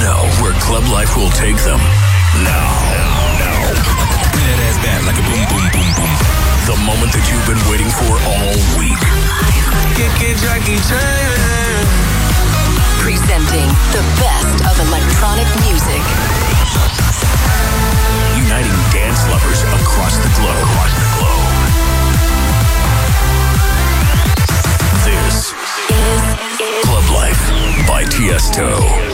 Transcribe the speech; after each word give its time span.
know 0.00 0.26
where 0.42 0.52
club 0.58 0.84
life 0.90 1.16
will 1.16 1.30
take 1.30 1.56
them. 1.62 1.78
Now, 2.42 2.70
now. 3.38 3.60
That 4.34 4.58
ass 4.66 4.78
back 4.82 5.00
like 5.06 5.18
a 5.18 5.24
boom, 5.28 5.44
boom, 5.46 5.66
boom, 5.70 5.90
boom. 5.94 6.12
The 6.66 6.76
moment 6.82 7.12
that 7.12 7.24
you've 7.30 7.46
been 7.46 7.60
waiting 7.70 7.90
for 7.92 8.16
all 8.26 8.56
week. 8.80 8.98
Jackie 9.94 10.80
Chan. 10.88 11.86
Presenting 12.98 13.68
the 13.94 14.02
best 14.18 14.56
of 14.66 14.74
electronic 14.88 15.46
music. 15.62 16.02
Uniting 18.34 18.80
dance 18.90 19.22
lovers 19.30 19.62
across 19.78 20.16
the 20.18 20.30
globe. 20.34 20.58
Across 20.58 20.92
the 20.98 21.06
globe. 21.14 21.54
This 25.04 25.54
Is 25.92 26.22
Club 26.82 27.06
Life 27.14 27.42
by 27.86 28.04
Tiesto. 28.04 29.13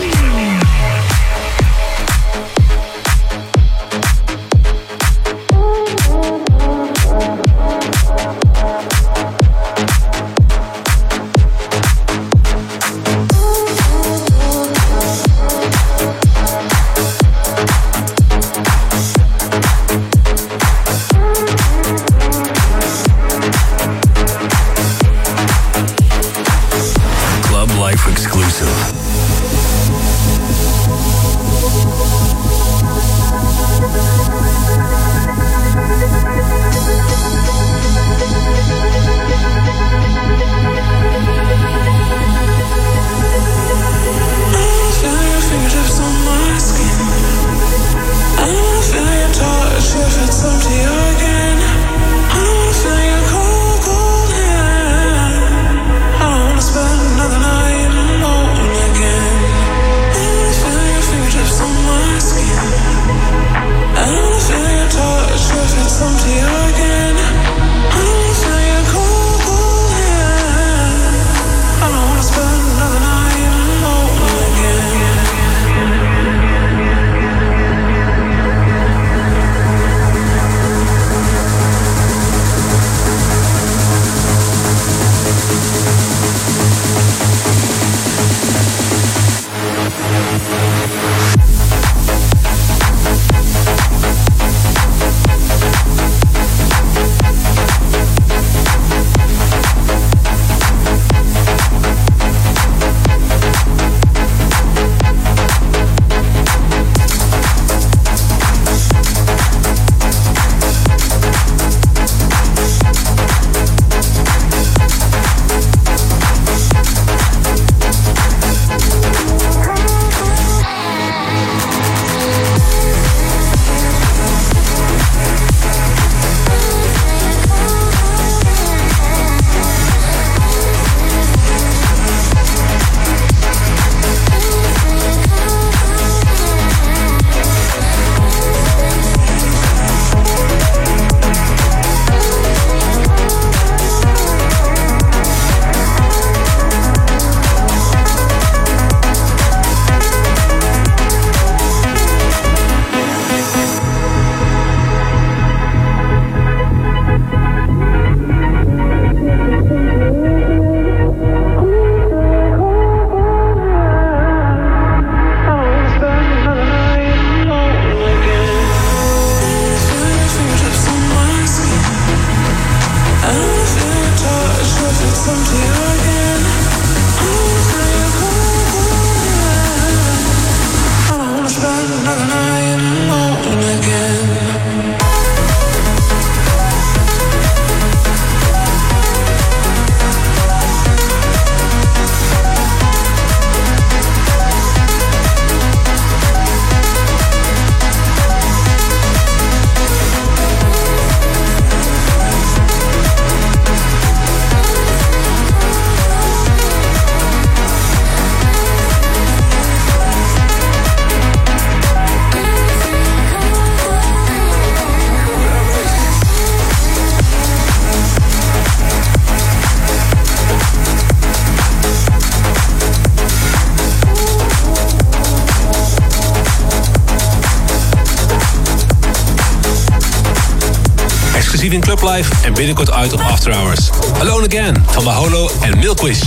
Live 232.11 232.33
en 232.45 232.55
binnenkort 232.55 232.91
uit 232.91 233.12
op 233.12 233.21
After 233.21 233.55
Hours. 233.55 233.91
Alone 234.21 234.47
Again 234.47 234.85
van 234.87 235.05
Maholo 235.05 235.51
en 235.61 235.79
Milkwish. 235.79 236.23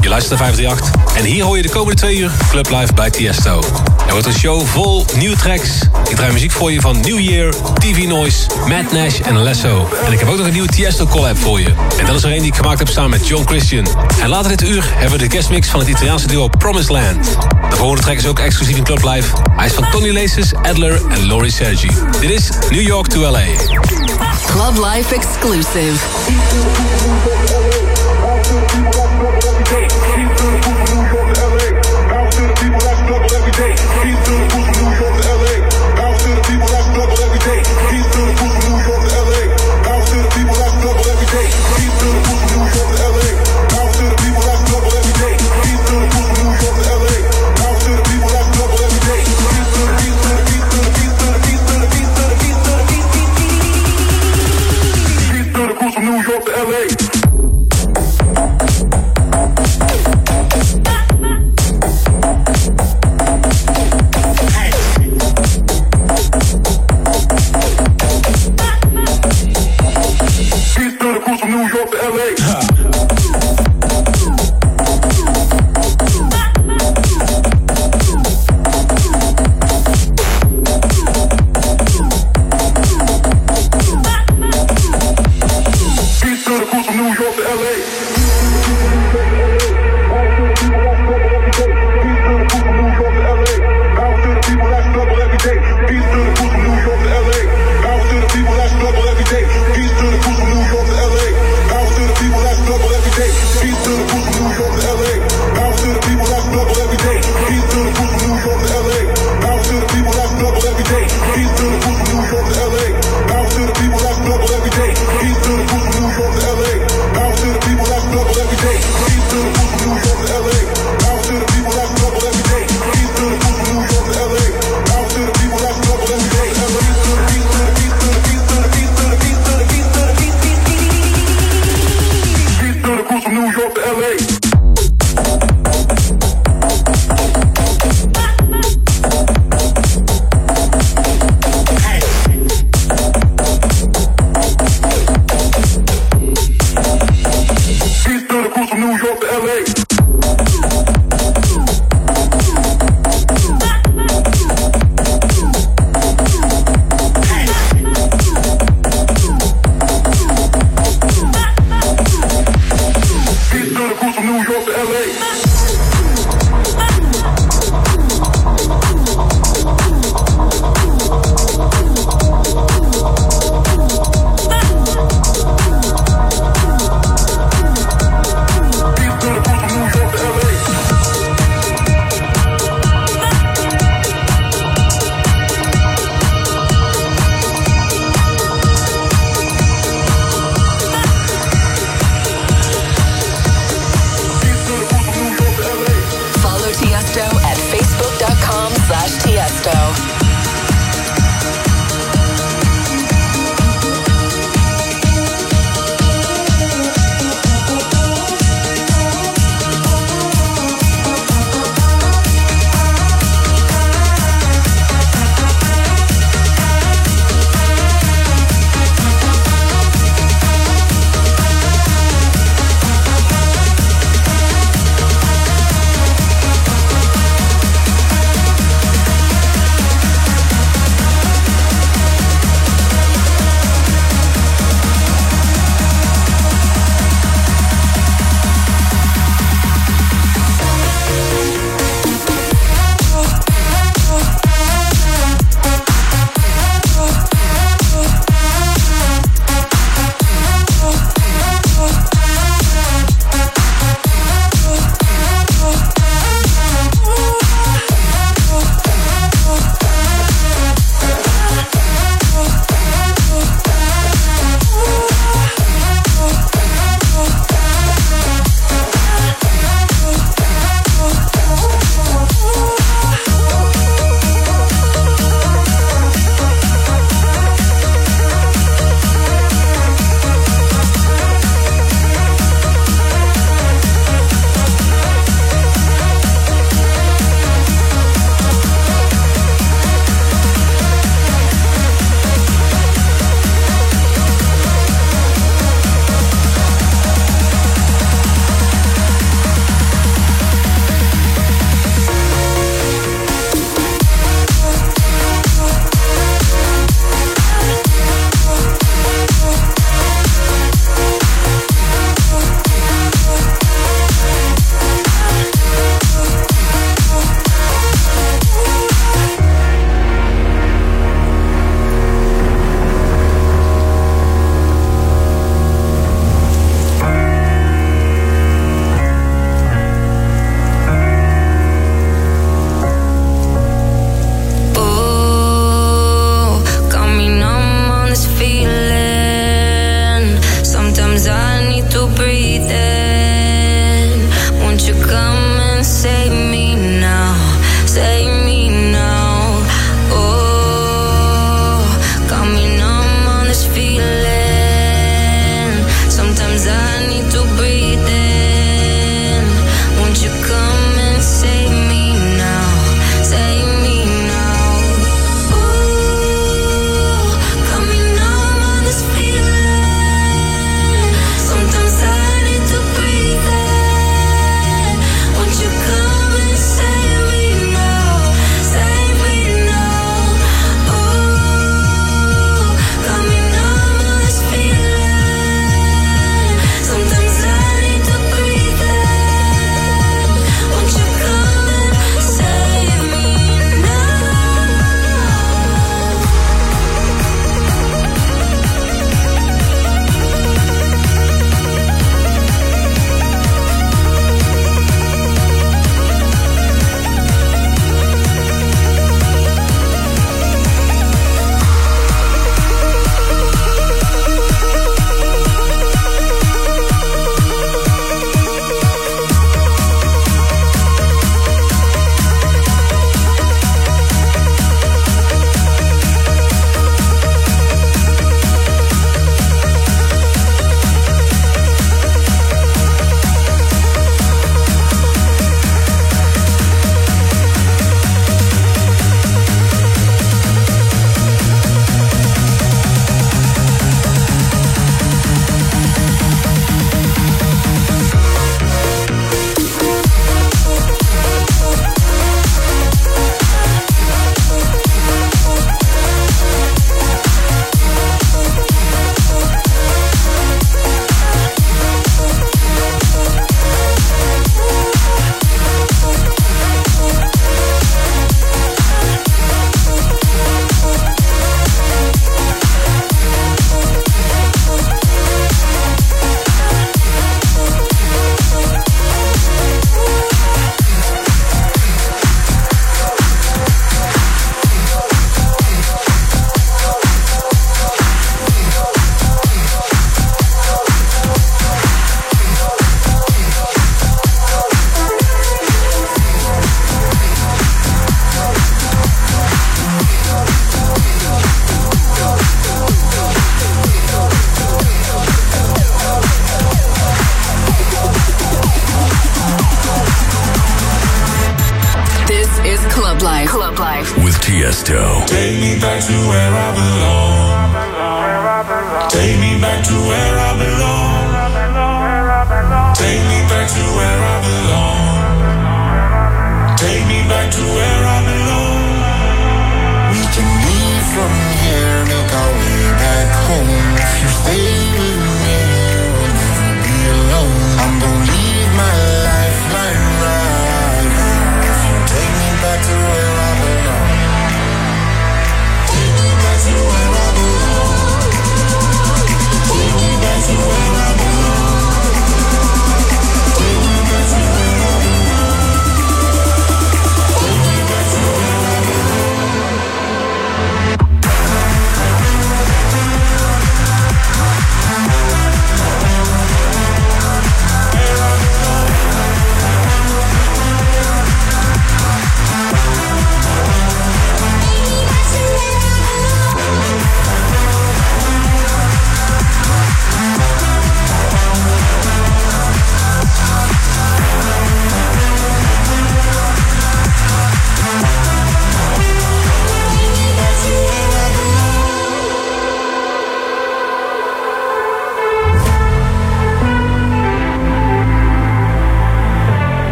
Je 0.00 0.08
luistert 0.08 0.38
naar 0.38 0.48
538 0.48 1.16
en 1.16 1.24
hier 1.24 1.44
hoor 1.44 1.56
je 1.56 1.62
de 1.62 1.68
komende 1.68 2.00
twee 2.00 2.18
uur 2.18 2.30
Club 2.50 2.70
Live 2.70 2.92
bij 2.92 3.10
Tiesto. 3.10 3.60
Er 4.06 4.12
wordt 4.12 4.26
een 4.26 4.32
show 4.32 4.66
vol 4.66 5.06
nieuwe 5.16 5.36
tracks. 5.36 5.70
Ik 6.08 6.16
draai 6.16 6.32
muziek 6.32 6.50
voor 6.50 6.72
je 6.72 6.80
van 6.80 7.00
New 7.00 7.18
Year, 7.18 7.54
TV 7.74 8.06
Noise, 8.06 8.46
Matt 8.68 8.92
Nash 8.92 9.20
en 9.20 9.42
Lesso. 9.42 9.88
En 10.06 10.12
ik 10.12 10.18
heb 10.18 10.28
ook 10.28 10.36
nog 10.36 10.46
een 10.46 10.52
nieuwe 10.52 10.68
Tiesto 10.68 11.06
collab 11.06 11.38
voor 11.38 11.60
je. 11.60 11.72
En 11.98 12.06
dat 12.06 12.14
is 12.14 12.22
er 12.22 12.32
een 12.32 12.38
die 12.38 12.46
ik 12.46 12.54
gemaakt 12.54 12.78
heb 12.78 12.88
samen 12.88 13.10
met 13.10 13.26
John 13.26 13.46
Christian. 13.46 13.86
En 14.20 14.28
later 14.28 14.56
dit 14.56 14.68
uur 14.68 14.84
hebben 14.94 15.18
we 15.18 15.28
de 15.28 15.36
guestmix 15.36 15.68
van 15.68 15.80
het 15.80 15.88
Italiaanse 15.88 16.26
duo 16.26 16.48
Promised 16.48 16.88
Land. 16.88 17.36
De 17.70 17.76
volgende 17.76 18.02
track 18.02 18.16
is 18.16 18.26
ook 18.26 18.38
exclusief 18.38 18.76
in 18.76 18.84
Club 18.84 19.04
Live. 19.04 19.36
Hij 19.56 19.66
is 19.66 19.72
van 19.72 19.90
Tony 19.90 20.12
Laces, 20.12 20.54
Adler 20.54 21.00
en 21.08 21.26
Laurie 21.26 21.52
Sergi. 21.52 21.90
Dit 22.20 22.30
is 22.30 22.48
New 22.70 22.82
York 22.82 23.06
to 23.06 23.20
LA. 23.20 23.44
Club 24.46 24.84
Life 24.84 25.14
exclusive. 25.14 25.94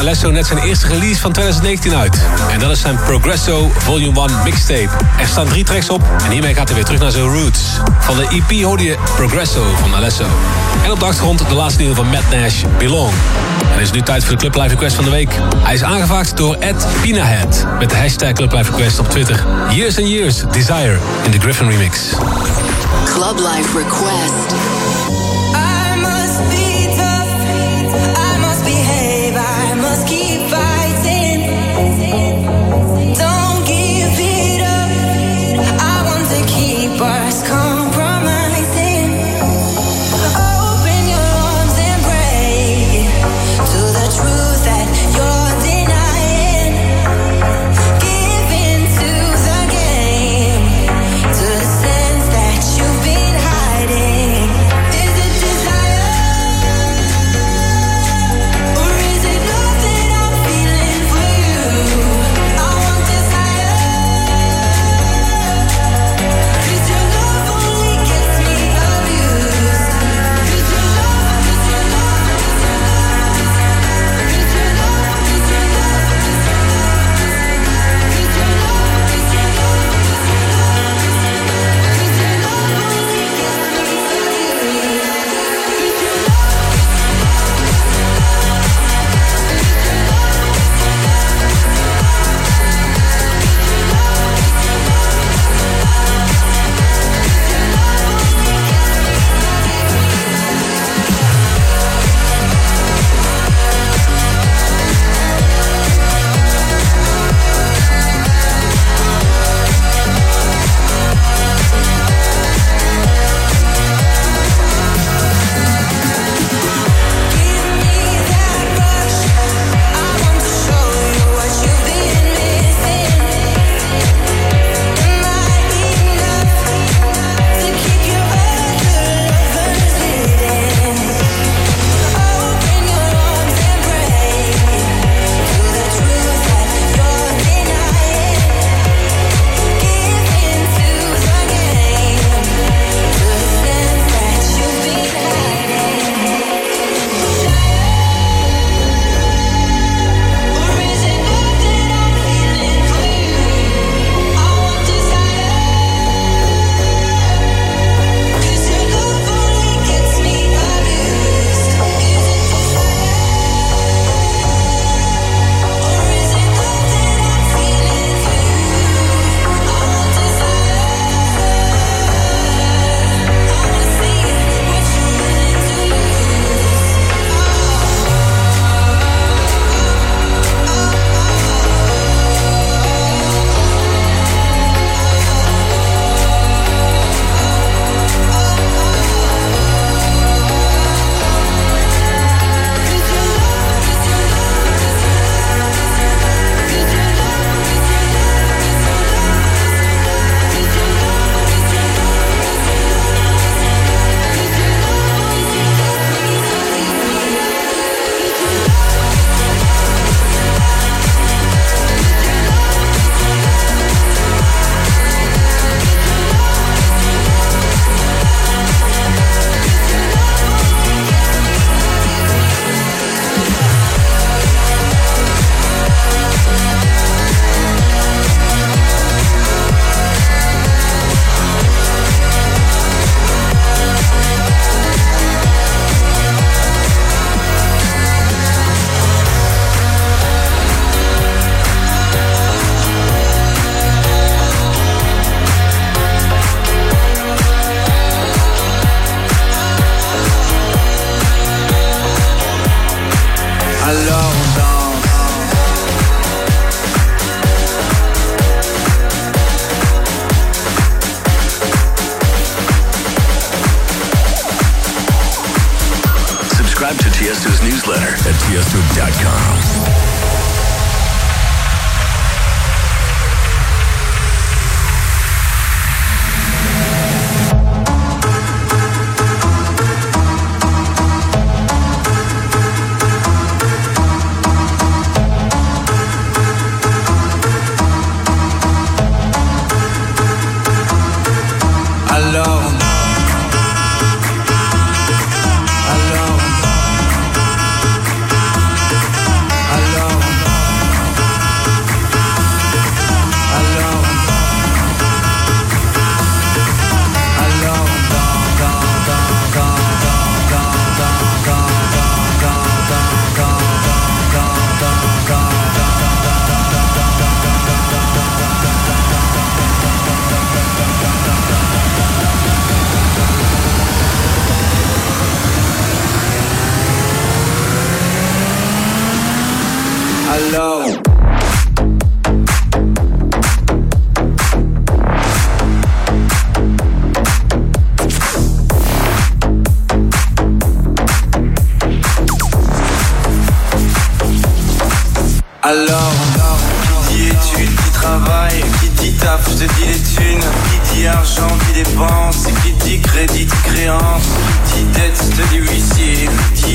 Alesso 0.00 0.30
net 0.30 0.46
zijn 0.46 0.58
eerste 0.58 0.86
release 0.86 1.20
van 1.20 1.32
2019 1.32 1.94
uit. 1.94 2.18
En 2.50 2.58
dat 2.58 2.70
is 2.70 2.80
zijn 2.80 2.98
Progresso 3.04 3.70
Volume 3.78 4.20
1 4.20 4.42
mixtape. 4.44 4.88
Er 5.18 5.26
staan 5.26 5.46
drie 5.46 5.64
tracks 5.64 5.90
op 5.90 6.02
en 6.24 6.30
hiermee 6.30 6.54
gaat 6.54 6.66
hij 6.66 6.74
weer 6.74 6.84
terug 6.84 7.00
naar 7.00 7.10
zijn 7.10 7.24
roots. 7.24 7.60
Van 7.98 8.16
de 8.16 8.28
EP 8.28 8.62
hoorde 8.62 8.82
je 8.82 8.96
Progresso 9.14 9.74
van 9.80 9.94
Alesso. 9.94 10.24
En 10.84 10.90
op 10.90 10.98
de 10.98 11.04
achtergrond 11.04 11.48
de 11.48 11.54
laatste 11.54 11.80
nieuwe 11.80 11.94
van 11.94 12.06
Matt 12.06 12.30
Nash, 12.30 12.62
Belong. 12.78 13.12
En 13.62 13.72
het 13.72 13.80
is 13.80 13.90
nu 13.90 14.02
tijd 14.02 14.24
voor 14.24 14.32
de 14.32 14.38
Club 14.38 14.54
Live 14.54 14.68
Request 14.68 14.94
van 14.94 15.04
de 15.04 15.10
week. 15.10 15.34
Hij 15.56 15.74
is 15.74 15.82
aangevraagd 15.82 16.36
door 16.36 16.54
Ed 16.54 16.86
Pinahead 17.00 17.66
met 17.78 17.90
de 17.90 17.96
hashtag 17.96 18.32
clublife 18.32 18.70
Request 18.70 18.98
op 18.98 19.10
Twitter. 19.10 19.44
Years 19.70 19.98
and 19.98 20.08
Years, 20.08 20.42
Desire 20.50 20.98
in 21.24 21.30
de 21.30 21.40
Griffin 21.40 21.68
Remix. 21.68 21.98
Club 23.04 23.38
Life 23.38 23.78
Request. 23.78 25.29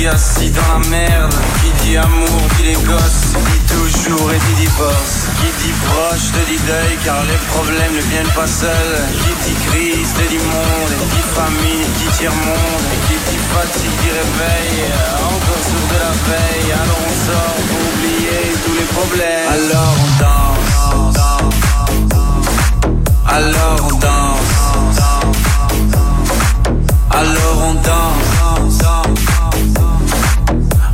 Assis 0.08 0.52
dans 0.52 0.80
la 0.80 0.90
merde, 0.90 1.34
qui 1.62 1.72
dit 1.84 1.98
amour, 1.98 2.42
dit 2.58 2.64
les 2.64 2.80
gosses, 2.86 3.34
qui 3.34 3.40
dit 3.52 3.66
toujours 3.74 4.32
et 4.32 4.38
dit 4.38 4.66
divorce, 4.66 5.28
qui 5.40 5.50
dit 5.64 5.74
proche, 5.86 6.32
te 6.32 6.42
dit 6.50 6.60
deuil, 6.68 6.98
car 7.04 7.24
les 7.24 7.40
problèmes 7.50 7.96
ne 7.96 8.02
viennent 8.02 8.34
pas 8.36 8.48
seuls, 8.48 8.98
qui 9.22 9.34
dit 9.46 9.58
crise, 9.68 10.14
te 10.14 10.26
dit 10.30 10.38
monde, 10.38 10.92
et 10.94 11.06
dit 11.16 11.28
famille, 11.34 11.86
qui 11.98 12.08
tire 12.18 12.34
monde, 12.34 12.86
et 12.94 13.00
qui 13.08 13.18
dit 13.30 13.42
fatigue, 13.52 13.98
dit 14.02 14.14
réveil, 14.20 14.76
encore 15.26 15.64
sourd 15.70 15.88
de 15.94 15.98
la 16.06 16.14
veille, 16.30 16.70
alors 16.74 17.02
on 17.10 17.16
sort 17.26 17.58
pour 17.68 17.82
oublier 17.94 18.42
tous 18.64 18.76
les 18.80 18.90
problèmes. 18.96 19.48
Alors 19.58 19.96
on 20.06 20.12
danse, 20.22 20.74
alors 23.28 23.80
on 23.90 23.96
danse, 24.06 24.54
alors 27.10 27.58
on 27.70 27.74
danse, 27.74 28.55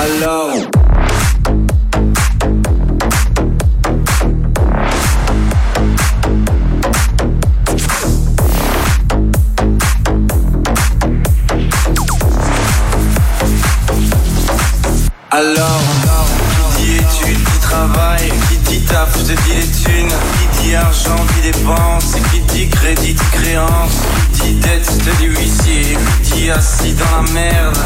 Alors. 0.00 0.54
Alors, 15.32 15.80
qui 16.76 16.82
dit 16.82 16.96
études, 16.96 17.36
qui 17.36 17.58
travaille, 17.60 18.32
qui 18.48 18.56
dit 18.56 18.80
taf, 18.86 19.12
dis 19.18 19.34
les 19.48 19.66
thunes, 19.66 20.08
qui 20.08 20.62
dit 20.62 20.74
argent, 20.76 21.14
qui 21.34 21.52
dépense, 21.52 22.14
qui 22.32 22.40
dit 22.40 22.68
crédit, 22.70 23.16
créance, 23.32 23.92
qui 24.32 24.54
dit 24.54 24.60
dette, 24.60 24.86
te 24.86 25.16
dis 25.18 25.26
huissier, 25.26 25.98
qui 26.24 26.32
dit 26.32 26.50
assis 26.50 26.94
dans 26.94 27.22
la 27.22 27.32
merde, 27.32 27.76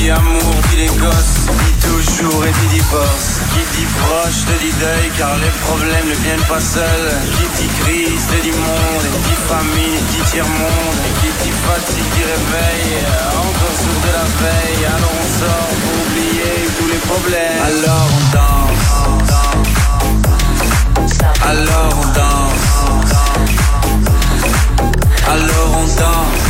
dit 0.00 0.10
amour, 0.10 0.54
dit 0.70 0.76
les 0.76 0.92
gosses, 0.96 1.44
dit 1.60 1.76
toujours 1.86 2.44
et 2.46 2.52
dit 2.60 2.70
divorce, 2.76 3.40
qui 3.52 3.62
dit 3.76 3.88
proche, 4.00 4.40
te 4.48 4.56
dit 4.64 4.74
deuil, 4.80 5.10
car 5.18 5.36
les 5.36 5.54
problèmes 5.66 6.08
ne 6.08 6.16
viennent 6.24 6.48
pas 6.48 6.60
seuls, 6.60 7.12
qui 7.36 7.46
dit 7.58 7.72
crise, 7.80 8.24
te 8.32 8.38
dit 8.42 8.56
monde, 8.64 9.04
et 9.04 9.20
dit 9.28 9.40
famille, 9.48 10.00
dit 10.10 10.24
tiers-monde, 10.32 10.98
et 11.06 11.12
qui 11.20 11.30
dit 11.42 11.56
fatigue, 11.64 12.10
dit 12.16 12.26
réveil, 12.32 12.88
encore 13.44 13.76
sourd 13.80 14.00
de 14.06 14.12
la 14.18 14.26
veille, 14.40 14.84
alors 14.86 15.16
on 15.20 15.28
sort 15.40 15.72
pour 15.80 15.94
oublier 16.04 16.54
tous 16.78 16.88
les 16.92 17.02
problèmes. 17.10 17.60
Alors 17.68 18.08
on 18.16 18.24
danse. 18.36 18.88
Alors 21.50 21.92
on 22.02 22.08
danse. 22.18 22.68
Alors 25.28 25.70
on 25.76 25.86
danse. 25.86 26.49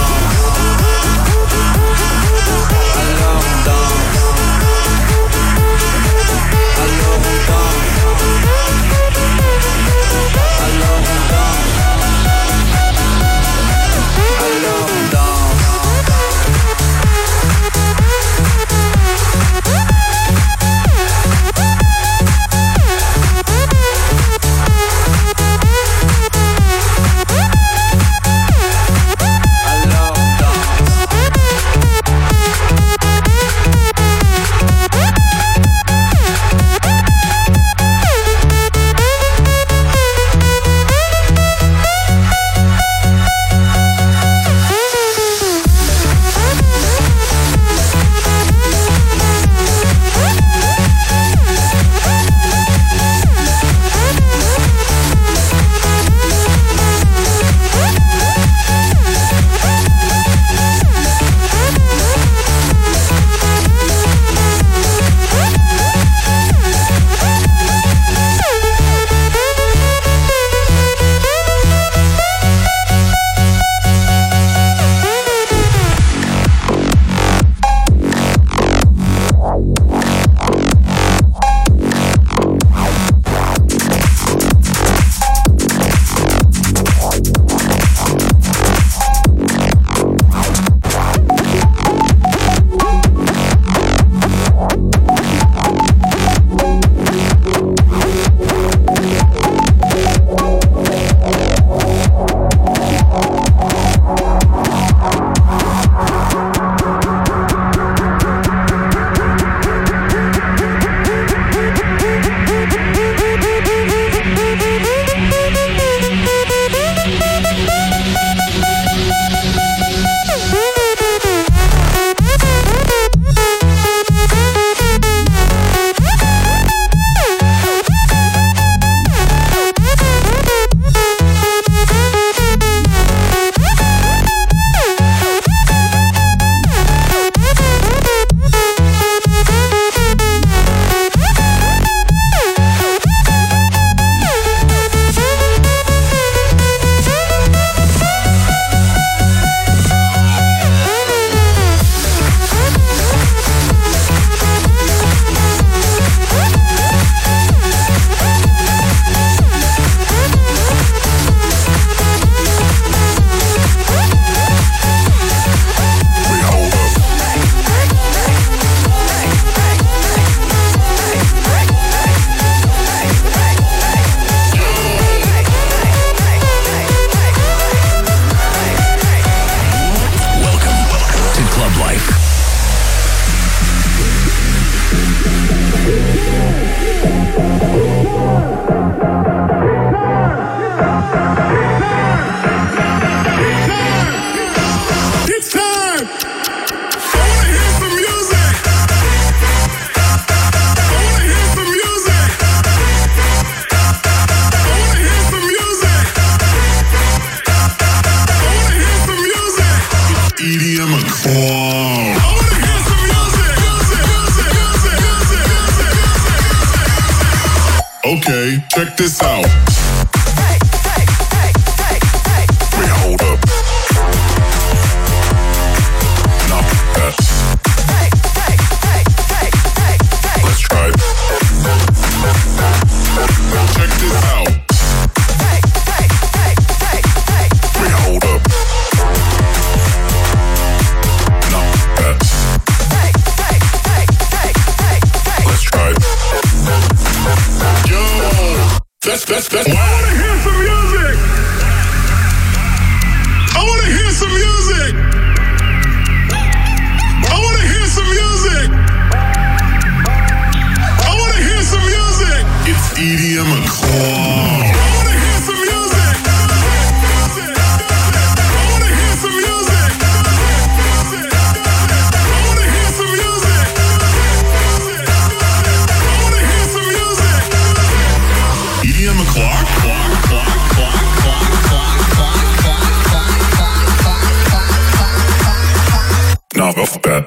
That. 287.03 287.25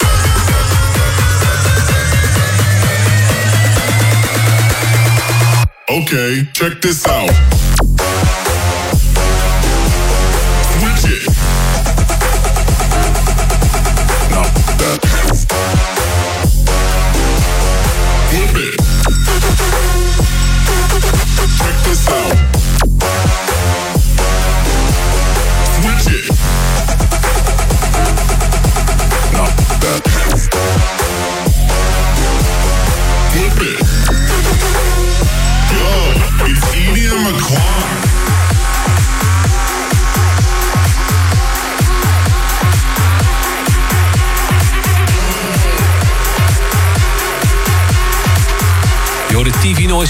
Okay, 5.91 6.45
check 6.53 6.81
this 6.81 7.07
out. 7.07 7.84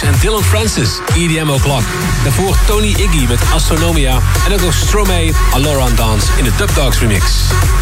En 0.05 0.15
Dylan 0.21 0.43
Francis, 0.43 1.01
EDM 1.15 1.49
O'Clock. 1.49 1.83
Daarvoor 2.23 2.57
Tony 2.67 2.87
Iggy 2.87 3.27
met 3.29 3.41
Astronomia. 3.55 4.19
En 4.47 4.53
ook 4.53 4.61
nog 4.61 4.75
Stromae, 4.75 5.33
Alora 5.53 5.89
Dance 5.95 6.27
in 6.37 6.45
de 6.45 6.51
Dub 6.57 6.75
Dogs 6.75 6.99
remix. 6.99 7.25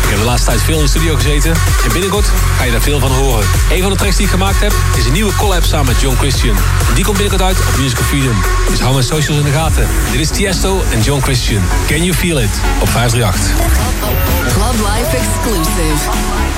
Ik 0.03 0.09
heb 0.09 0.19
de 0.19 0.25
laatste 0.25 0.49
tijd 0.49 0.63
veel 0.63 0.77
in 0.77 0.83
de 0.83 0.89
studio 0.89 1.15
gezeten. 1.15 1.51
En 1.85 1.93
binnenkort 1.93 2.31
ga 2.57 2.65
je 2.65 2.71
daar 2.71 2.81
veel 2.81 3.01
van 3.01 3.11
horen. 3.11 3.47
Een 3.71 3.83
van 3.83 3.91
de 3.91 3.97
tracks 3.97 4.17
die 4.17 4.25
ik 4.25 4.31
gemaakt 4.31 4.61
heb, 4.61 4.73
is 4.97 5.07
een 5.07 5.13
nieuwe 5.13 5.35
collab 5.37 5.65
samen 5.65 5.87
met 5.87 6.01
John 6.01 6.17
Christian. 6.17 6.57
En 6.89 6.95
die 6.95 7.05
komt 7.05 7.17
binnenkort 7.17 7.49
uit 7.49 7.59
op 7.59 7.79
Musical 7.79 8.05
Freedom. 8.05 8.37
Dus 8.69 8.81
hou 8.81 8.93
mijn 8.93 9.07
socials 9.07 9.39
in 9.39 9.45
de 9.45 9.51
gaten. 9.51 9.89
Dit 10.11 10.21
is 10.21 10.29
Tiesto 10.29 10.83
en 10.91 11.01
John 11.01 11.23
Christian. 11.23 11.63
Can 11.87 12.05
You 12.05 12.15
Feel 12.15 12.41
It? 12.41 12.61
Op 12.81 12.89
538. 12.89 14.23
Club 14.53 14.75
Life 14.75 15.17
exclusive. 15.17 16.52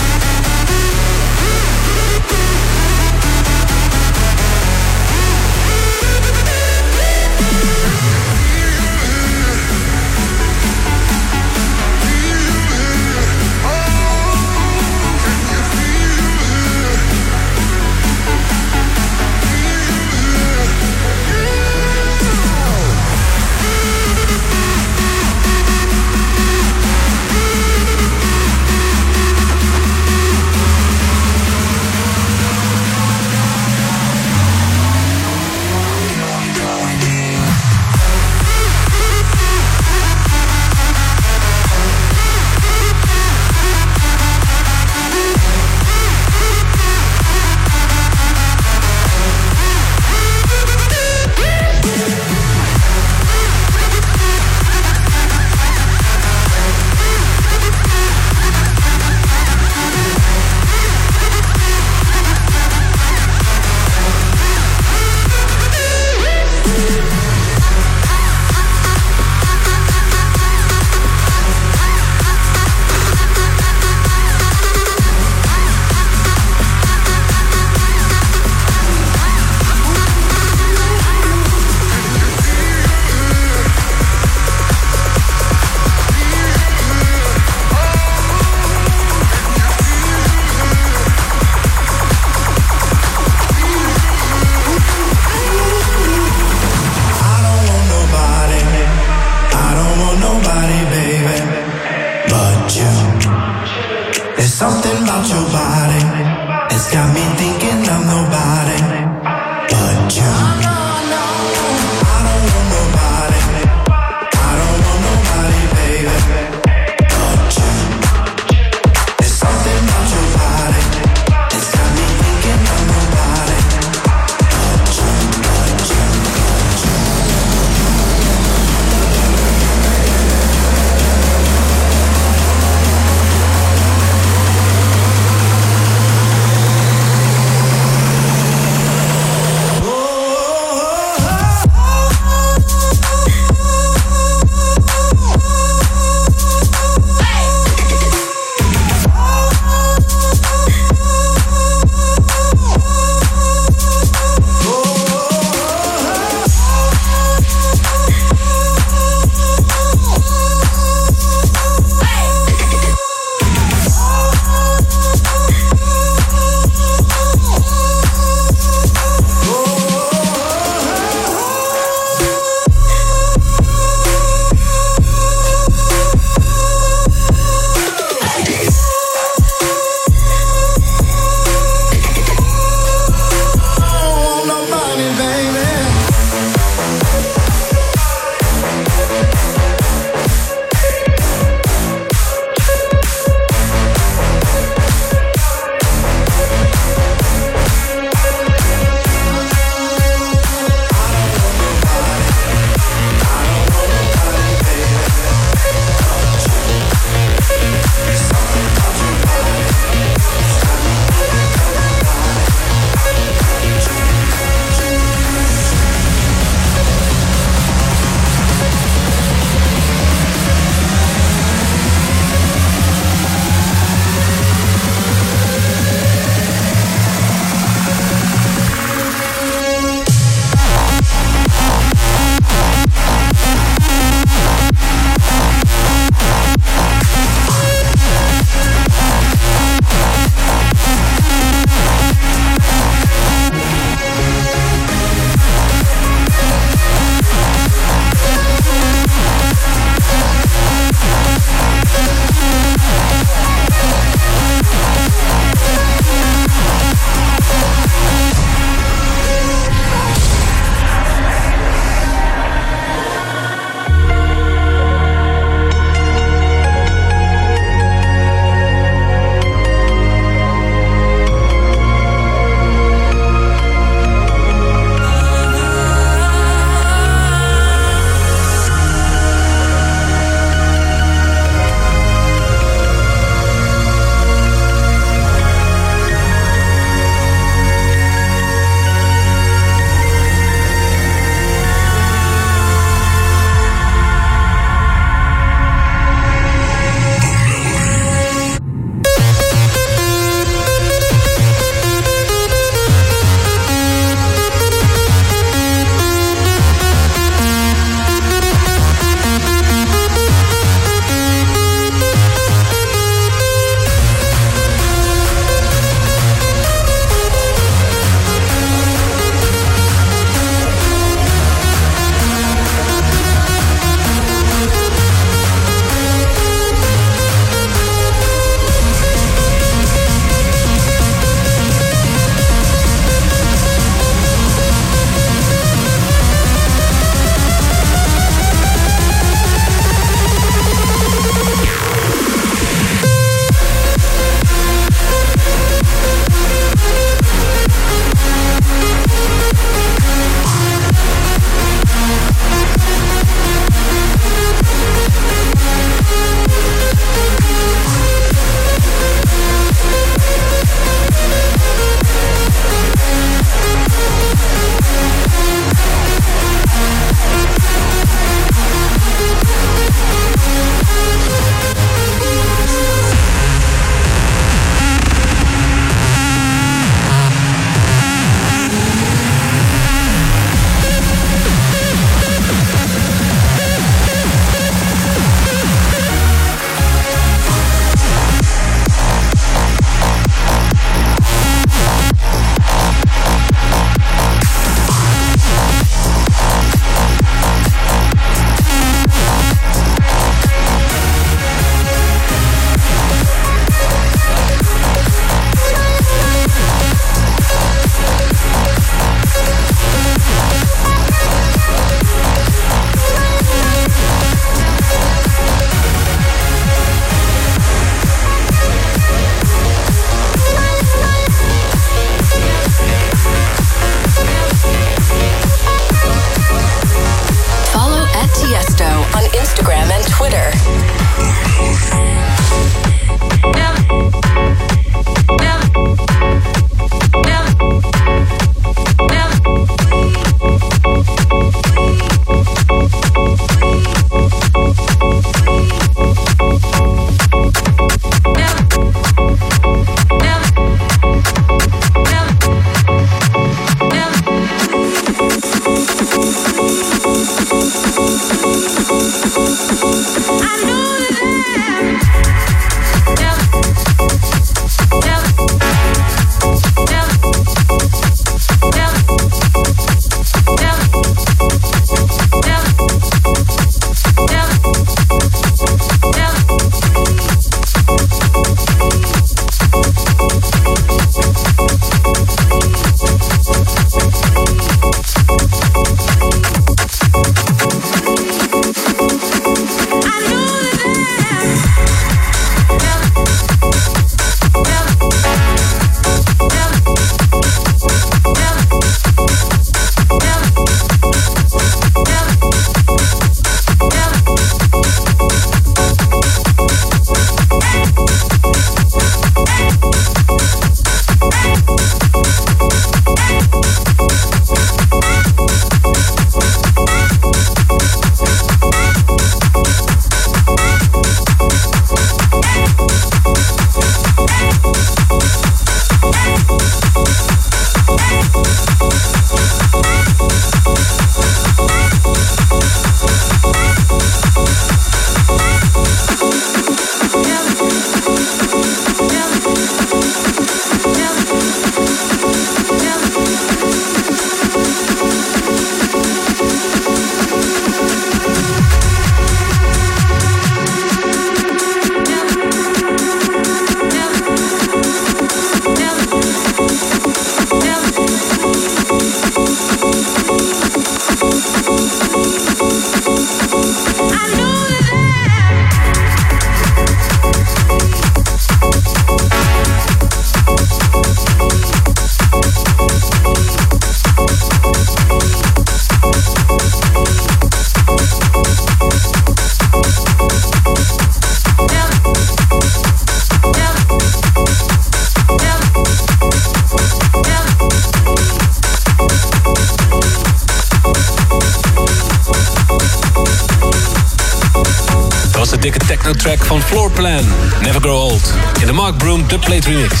Remix. 599.66 600.00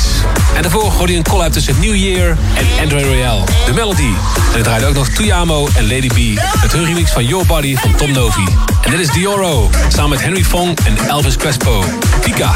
En 0.54 0.62
daarvoor 0.62 0.90
hoorde 0.90 1.12
je 1.12 1.18
een 1.18 1.24
call-out 1.24 1.52
tussen 1.52 1.74
New 1.80 1.94
Year 1.94 2.36
en 2.54 2.66
Andre 2.82 3.04
Royale, 3.04 3.44
The 3.66 3.72
Melody. 3.72 4.02
En 4.02 4.54
het 4.54 4.64
draaide 4.64 4.86
ook 4.86 4.94
nog 4.94 5.08
Tuyamo 5.08 5.68
en 5.76 5.88
Lady 5.88 6.06
B. 6.08 6.40
Met 6.62 6.72
hun 6.72 6.84
remix 6.84 7.10
van 7.10 7.24
Your 7.26 7.46
Body 7.46 7.76
van 7.76 7.94
Tom 7.94 8.12
Novi. 8.12 8.44
En 8.80 8.90
dit 8.90 9.00
is 9.00 9.10
Dioro, 9.10 9.70
samen 9.88 10.10
met 10.10 10.22
Henry 10.22 10.44
Fong 10.44 10.78
en 10.84 11.08
Elvis 11.08 11.36
Crespo. 11.36 11.84
Pika. 12.20 12.54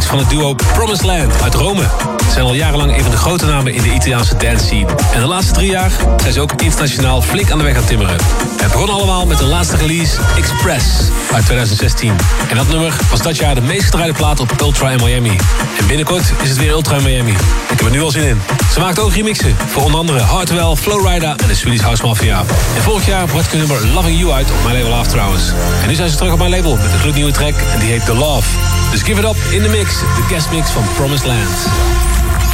De 0.00 0.06
van 0.06 0.18
het 0.18 0.30
duo 0.30 0.54
Promised 0.54 1.04
Land 1.04 1.42
uit 1.42 1.54
Rome. 1.54 1.82
Ze 2.24 2.30
zijn 2.30 2.44
al 2.44 2.54
jarenlang 2.54 2.96
een 2.96 3.02
van 3.02 3.10
de 3.10 3.16
grote 3.16 3.46
namen 3.46 3.74
in 3.74 3.82
de 3.82 3.94
Italiaanse 3.94 4.36
dance 4.36 4.64
scene. 4.64 4.86
En 5.14 5.20
de 5.20 5.26
laatste 5.26 5.52
drie 5.52 5.70
jaar 5.70 5.90
zijn 6.16 6.32
ze 6.32 6.40
ook 6.40 6.52
internationaal 6.56 7.22
flink 7.22 7.50
aan 7.50 7.58
de 7.58 7.64
weg 7.64 7.76
aan 7.76 7.84
timmeren. 7.84 8.16
Het 8.56 8.72
begon 8.72 8.88
allemaal 8.88 9.26
met 9.26 9.38
hun 9.38 9.48
laatste 9.48 9.76
release, 9.76 10.16
Express, 10.36 10.84
uit 11.32 11.44
2016. 11.44 12.12
En 12.48 12.56
dat 12.56 12.68
nummer 12.68 12.96
was 13.10 13.22
dat 13.22 13.36
jaar 13.36 13.54
de 13.54 13.60
meest 13.60 13.84
gedraaide 13.84 14.12
plaat 14.12 14.40
op 14.40 14.60
Ultra 14.60 14.90
in 14.90 15.00
Miami. 15.04 15.36
En 15.78 15.86
binnenkort 15.86 16.32
is 16.42 16.48
het 16.48 16.58
weer 16.58 16.70
Ultra 16.70 16.96
in 16.96 17.02
Miami. 17.02 17.32
Ik 17.70 17.78
heb 17.78 17.80
er 17.80 17.90
nu 17.90 18.02
al 18.02 18.10
zin 18.10 18.22
in. 18.22 18.40
Ze 18.72 18.80
maakt 18.80 18.98
ook 18.98 19.12
remixen 19.12 19.56
voor 19.66 19.82
onder 19.82 19.98
andere 19.98 20.20
Hardwell, 20.20 20.76
Flowrider 20.76 21.34
en 21.36 21.48
de 21.48 21.54
Swedish 21.54 21.82
House 21.82 22.06
Mafia. 22.06 22.44
En 22.76 22.82
vorig 22.82 23.06
jaar 23.06 23.26
bracht 23.26 23.50
hun 23.50 23.58
nummer 23.58 23.86
Loving 23.86 24.18
You 24.18 24.32
uit 24.32 24.50
op 24.50 24.62
mijn 24.64 24.82
label 24.82 24.98
After 24.98 25.18
Hours. 25.18 25.42
En 25.82 25.88
nu 25.88 25.94
zijn 25.94 26.10
ze 26.10 26.16
terug 26.16 26.32
op 26.32 26.38
mijn 26.38 26.50
label 26.50 26.76
met 26.76 26.92
een 26.92 26.98
gloednieuwe 26.98 27.32
track 27.32 27.54
en 27.72 27.78
die 27.78 27.88
heet 27.88 28.04
The 28.04 28.14
Love. 28.14 28.71
Dus 28.92 29.02
give 29.02 29.18
it 29.18 29.24
up 29.24 29.36
in 29.50 29.62
the 29.62 29.68
mix, 29.68 29.98
de 29.98 30.24
guest 30.28 30.50
mix 30.50 30.70
van 30.70 30.82
Promised 30.94 31.26
Land. 31.26 31.66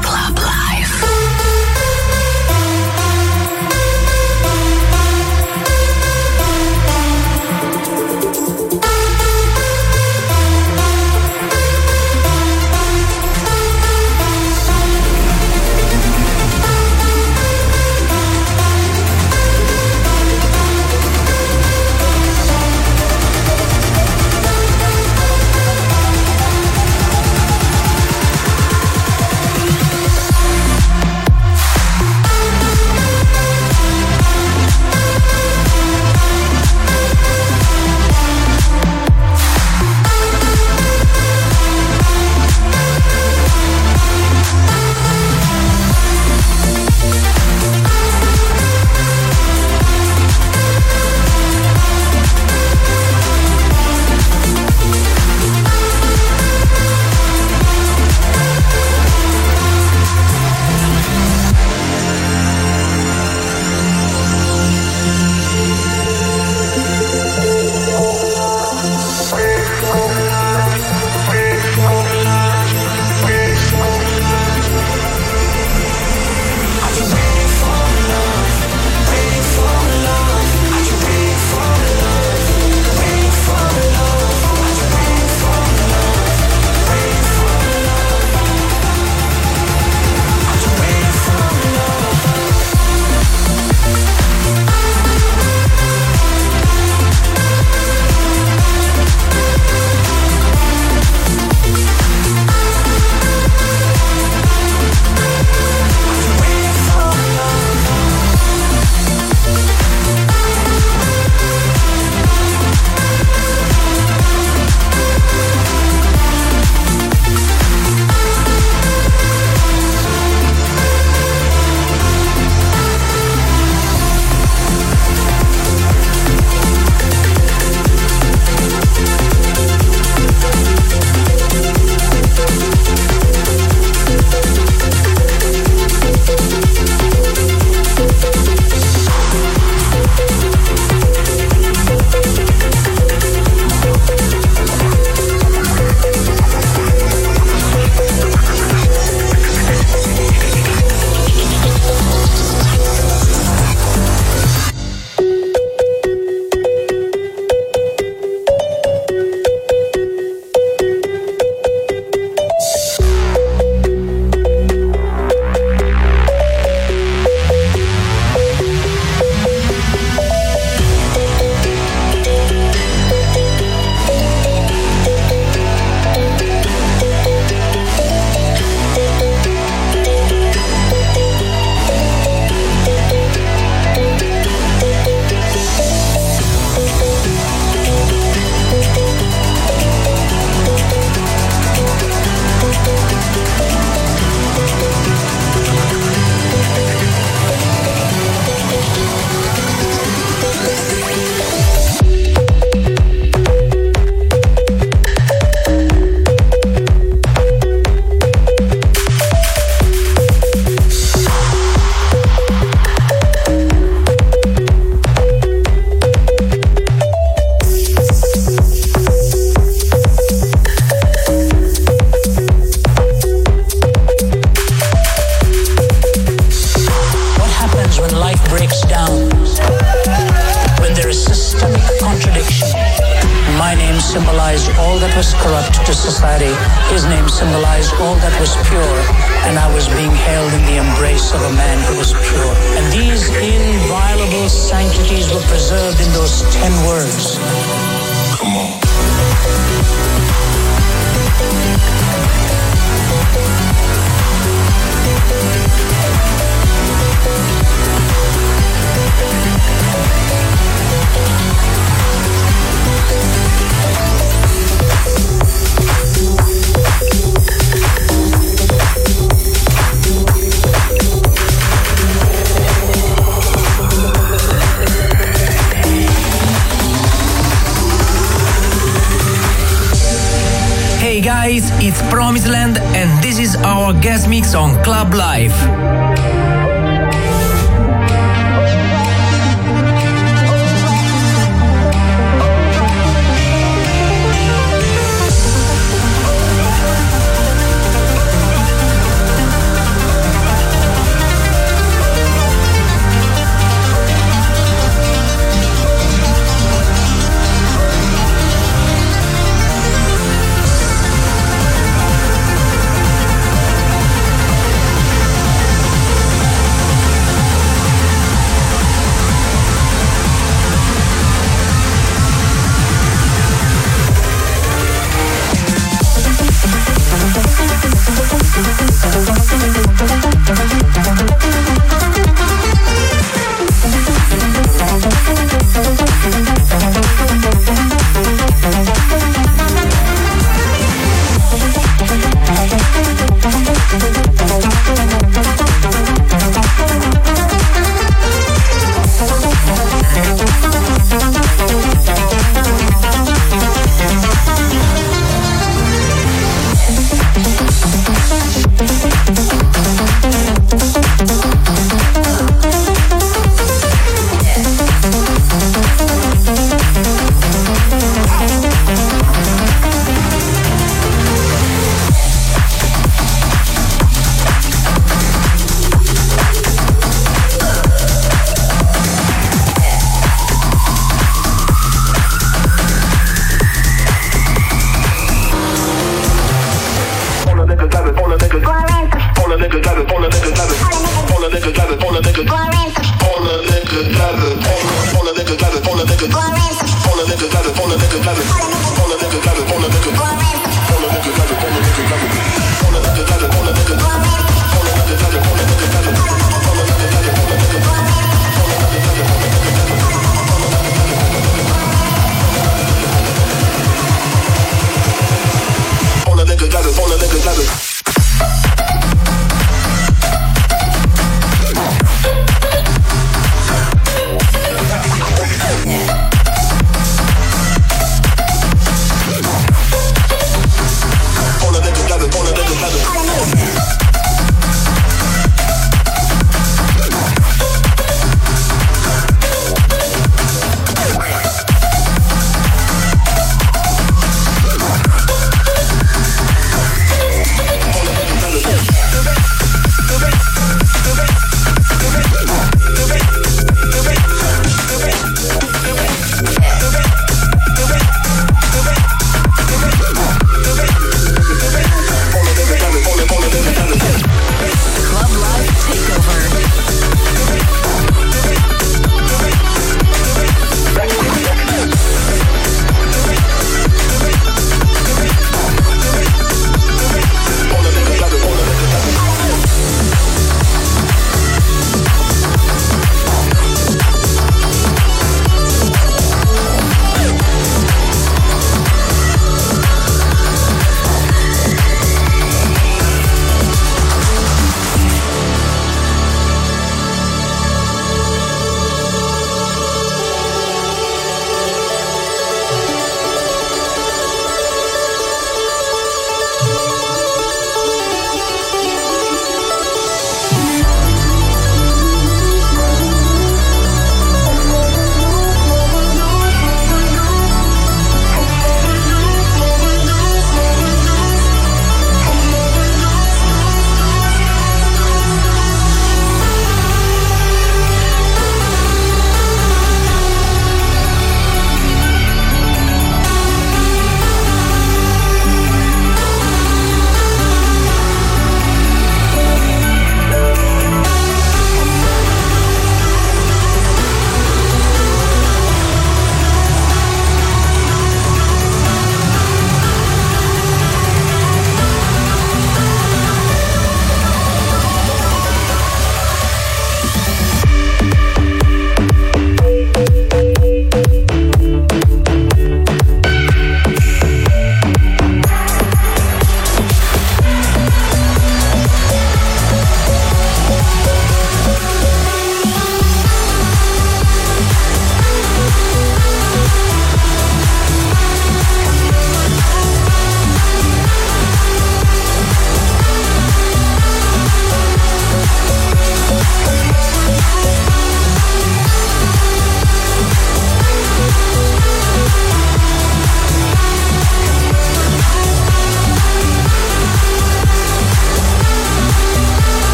Club 0.00 0.38
Life. 0.38 0.63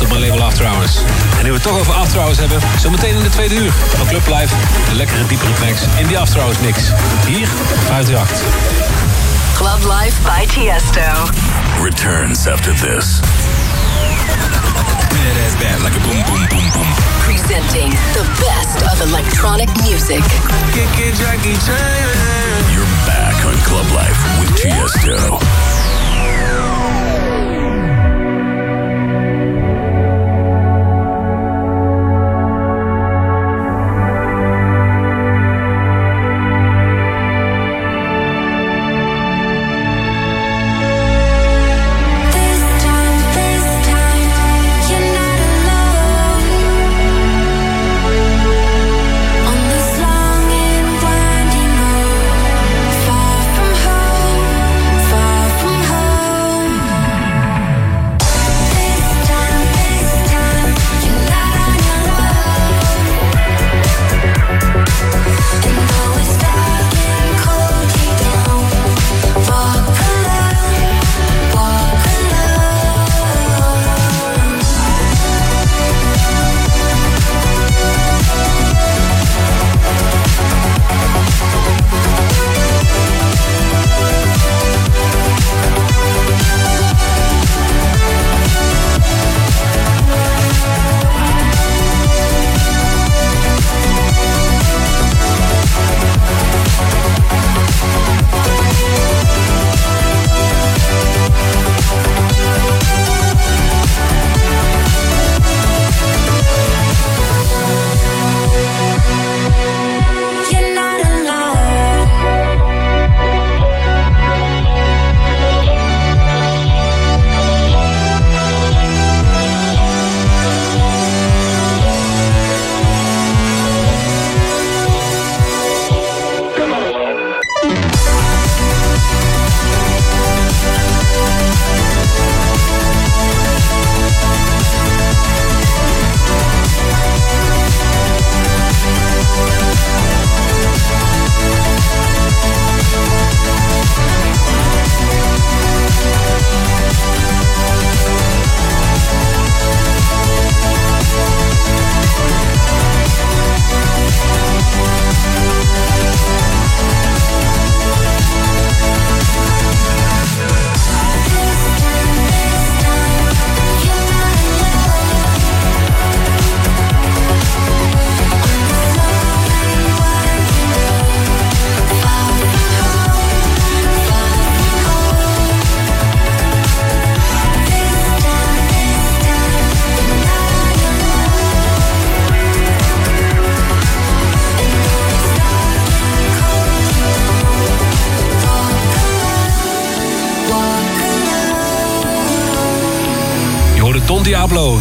Uit 0.00 0.10
op 0.10 0.18
mijn 0.18 0.30
label 0.30 0.46
After 0.46 0.66
Hours. 0.66 0.96
En 1.38 1.42
nu 1.42 1.48
we 1.48 1.54
het 1.54 1.62
toch 1.62 1.78
over 1.78 1.92
After 1.92 2.20
Hours 2.20 2.38
hebben, 2.38 2.60
zometeen 2.78 3.14
in 3.14 3.22
de 3.22 3.28
tweede 3.28 3.54
uur 3.54 3.72
van 3.72 4.06
Club 4.06 4.26
Live. 4.26 4.54
De 4.88 4.94
lekkere 4.94 5.26
diepere 5.26 5.52
tracks 5.52 5.80
in 5.98 6.06
die 6.06 6.18
After 6.18 6.40
Hours 6.40 6.58
mix. 6.58 6.78
Hier 7.26 7.48
op 7.70 7.78
538. 7.86 8.38
Club 9.54 9.92
Life 10.00 10.16
by 10.22 10.46
Tiesto. 10.46 11.30
Returns 11.82 12.46
after 12.46 12.74
this. 12.74 13.20
That 15.10 15.36
ass 15.44 15.54
back 15.62 15.78
like 15.82 15.96
a 15.96 16.02
boom, 16.06 16.22
boom, 16.28 16.46
boom, 16.48 16.70
boom. 16.72 16.90
Presenting 17.24 17.90
the 18.12 18.24
best 18.46 18.78
of 18.92 19.00
electronic 19.08 19.68
music. 19.82 20.22
You're 22.72 22.94
back 23.06 23.36
on 23.44 23.56
Club 23.68 23.88
Life 24.00 24.20
with 24.40 24.50
Tiesto. 24.60 25.79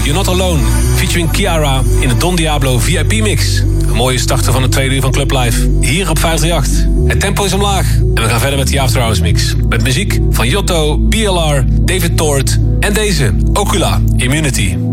You're 0.09 0.25
Not 0.25 0.39
Alone. 0.39 0.59
Featuring 0.95 1.31
Kiara 1.31 1.81
in 1.99 2.07
de 2.07 2.17
Don 2.17 2.35
Diablo 2.35 2.79
VIP 2.79 3.21
mix. 3.21 3.59
Een 3.59 3.95
mooie 3.95 4.17
starter 4.17 4.51
van 4.51 4.61
de 4.61 4.69
tweede 4.69 4.95
uur 4.95 5.01
van 5.01 5.11
Club 5.11 5.31
Live. 5.31 5.69
Hier 5.81 6.09
op 6.09 6.19
538. 6.19 7.07
Het 7.07 7.19
tempo 7.19 7.43
is 7.43 7.53
omlaag. 7.53 7.95
En 7.95 8.23
we 8.23 8.29
gaan 8.29 8.39
verder 8.39 8.57
met 8.57 8.67
de 8.67 8.79
After 8.79 9.01
Hours 9.01 9.19
mix. 9.19 9.55
Met 9.69 9.83
muziek 9.83 10.19
van 10.29 10.47
Jotto, 10.47 10.97
BLR, 10.97 11.63
David 11.81 12.17
Tort 12.17 12.57
en 12.79 12.93
deze, 12.93 13.33
Ocula, 13.53 14.01
Immunity. 14.15 14.88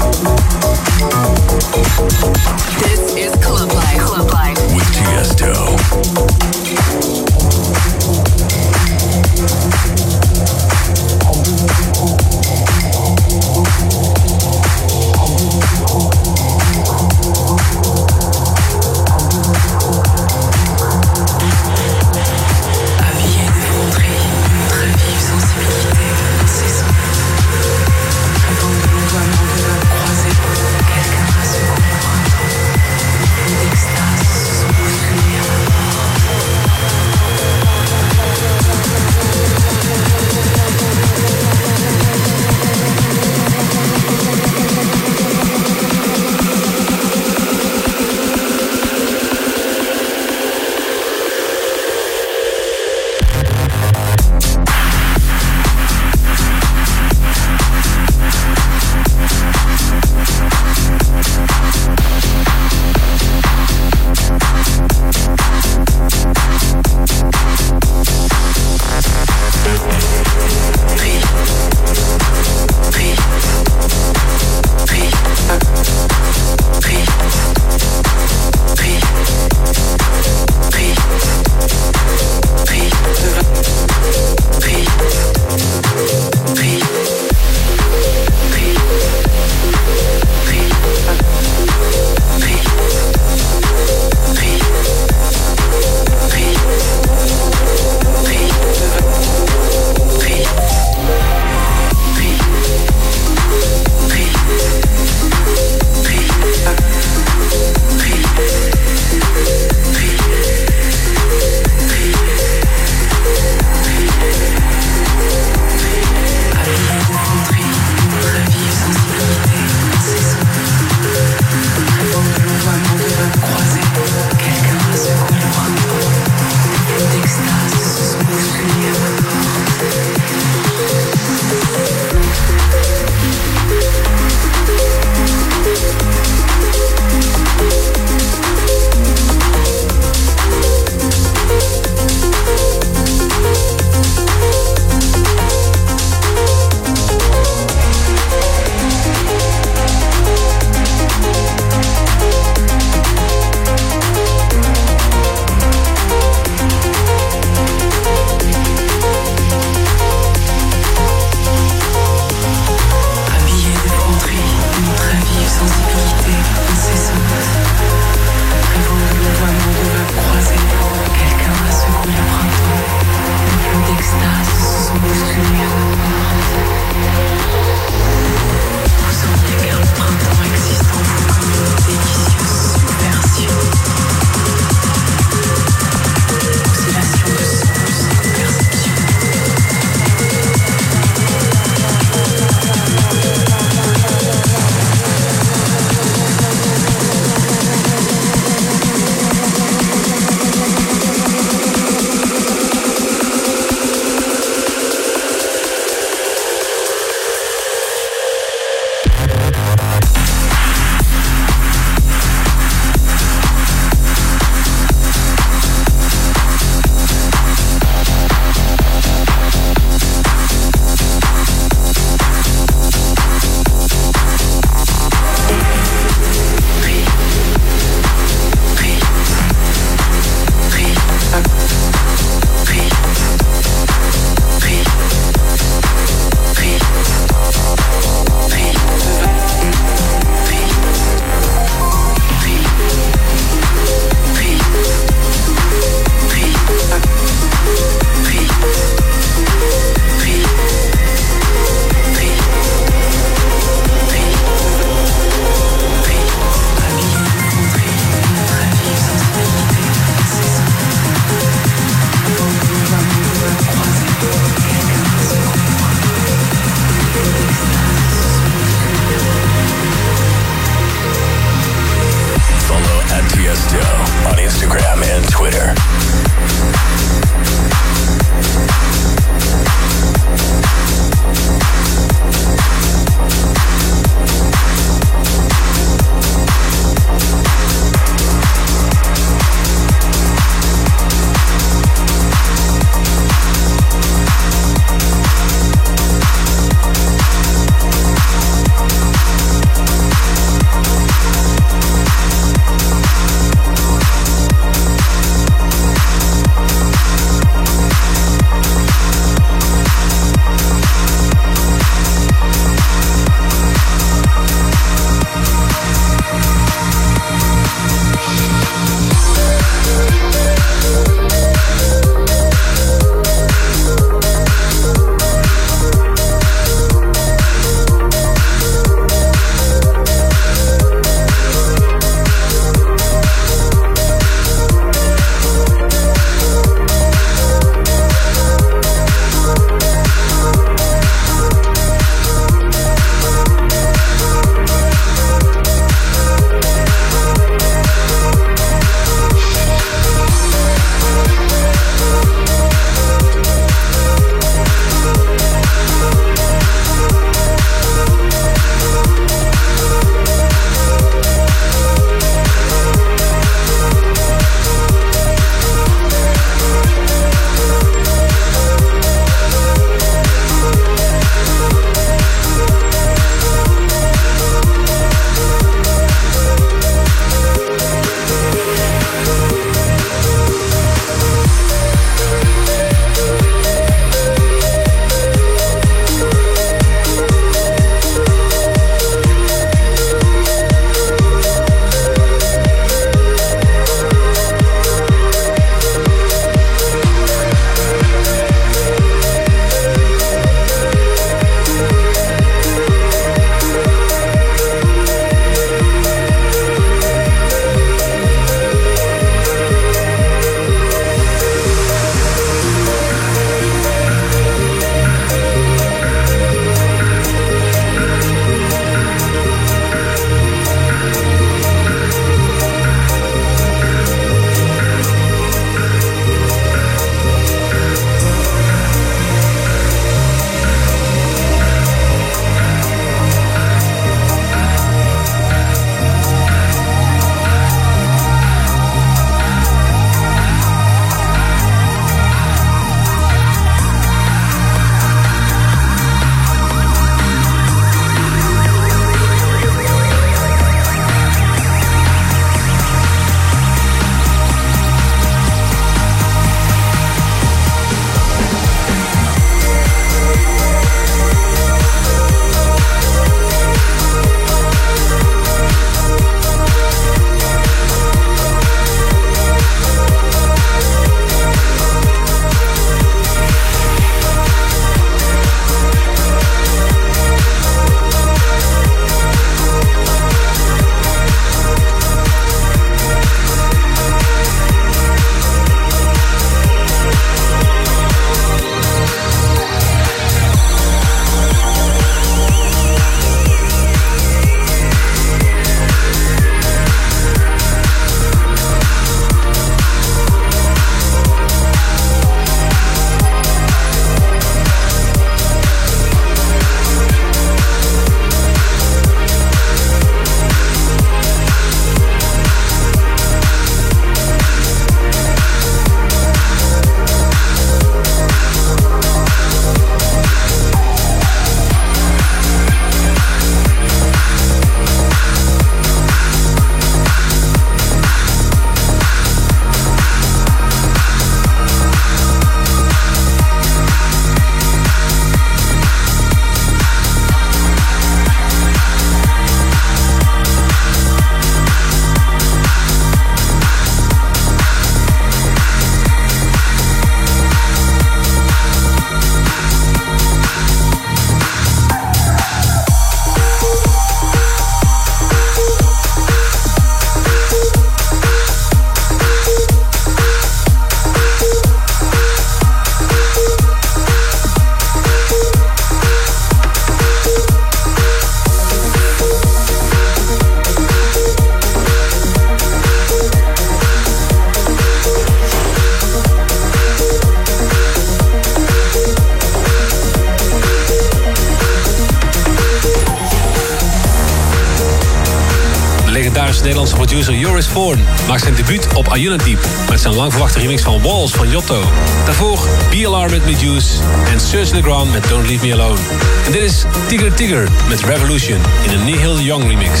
Joris 587.56 587.72
Voorn 587.72 588.04
maakt 588.28 588.42
zijn 588.42 588.54
debuut 588.54 588.94
op 588.94 589.08
Ayuna 589.08 589.36
Deep 589.36 589.66
met 589.90 590.00
zijn 590.00 590.14
lang 590.14 590.32
verwachte 590.32 590.58
remix 590.58 590.82
van 590.82 591.02
Walls 591.02 591.32
van 591.32 591.50
Jotto. 591.50 591.82
Daarvoor 592.24 592.58
BLR 592.90 593.30
met 593.30 593.44
Medusa 593.44 594.02
en 594.32 594.40
Serge 594.40 594.74
Legrand 594.74 595.12
met 595.12 595.28
Don't 595.28 595.48
Leave 595.48 595.66
Me 595.66 595.72
Alone. 595.72 596.00
En 596.46 596.52
dit 596.52 596.62
is 596.62 596.84
Tigger 597.08 597.34
Tigger 597.34 597.68
met 597.88 598.00
Revolution 598.00 598.60
in 598.84 598.90
een 598.90 599.04
Nihil 599.04 599.40
Young 599.40 599.68
remix. 599.68 600.00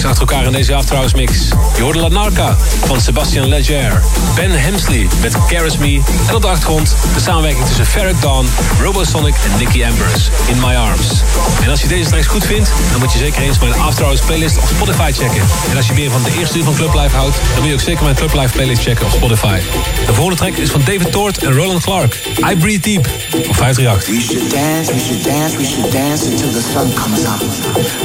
Tracks 0.00 0.20
achter 0.20 0.34
elkaar 0.36 0.46
in 0.46 0.52
deze 0.52 0.74
After 0.74 0.96
Hours 0.96 1.14
mix. 1.14 1.48
Je 1.76 1.82
hoorde 1.82 2.08
Narca 2.08 2.56
van 2.84 3.00
Sebastian 3.00 3.48
Leger. 3.48 4.02
Ben 4.34 4.50
Hemsley 4.50 5.08
met 5.20 5.36
Caress 5.46 5.76
Me. 5.76 6.00
En 6.28 6.34
op 6.34 6.42
de 6.42 6.48
achtergrond 6.48 6.96
de 7.14 7.20
samenwerking 7.20 7.66
tussen 7.66 7.86
Ferric 7.86 8.20
Dawn, 8.20 8.46
Robosonic 8.82 9.34
en 9.44 9.58
Nicky 9.58 9.84
Ambrose. 9.84 10.30
In 10.46 10.60
My 10.60 10.74
Arms. 10.74 11.23
En 11.62 11.70
als 11.70 11.80
je 11.80 11.88
deze 11.88 12.10
tracks 12.10 12.26
goed 12.26 12.44
vindt, 12.44 12.70
dan 12.90 13.00
moet 13.00 13.12
je 13.12 13.18
zeker 13.18 13.42
eens 13.42 13.58
mijn 13.58 13.74
After 13.74 14.04
Hours 14.04 14.20
playlist 14.20 14.56
op 14.56 14.64
Spotify 14.66 15.12
checken. 15.12 15.42
En 15.70 15.76
als 15.76 15.86
je 15.86 15.92
meer 15.92 16.10
van 16.10 16.22
de 16.22 16.38
eerste 16.38 16.58
uur 16.58 16.64
van 16.64 16.74
Club 16.74 16.94
Life 16.94 17.16
houdt, 17.16 17.36
dan 17.36 17.58
moet 17.58 17.68
je 17.68 17.74
ook 17.74 17.80
zeker 17.80 18.04
mijn 18.04 18.16
Club 18.16 18.32
Life 18.34 18.52
playlist 18.52 18.82
checken 18.82 19.06
op 19.06 19.12
Spotify. 19.12 19.60
De 20.06 20.14
volgende 20.14 20.38
track 20.38 20.56
is 20.56 20.70
van 20.70 20.80
David 20.84 21.12
Toort 21.12 21.38
en 21.44 21.52
Roland 21.52 21.82
Clark. 21.82 22.20
I 22.50 22.56
Breathe 22.56 22.80
Deep 22.80 23.06
op 23.48 23.56
538. 23.56 24.08
We 24.08 24.20
should 24.20 24.50
dance, 24.50 24.92
we 24.92 25.00
should 25.00 25.24
dance, 25.24 25.56
we 25.56 25.64
should 25.64 25.92
dance 25.92 26.26
until 26.30 26.50
the 26.50 26.62
sun 26.72 26.94
comes 26.94 27.24
out. 27.24 27.42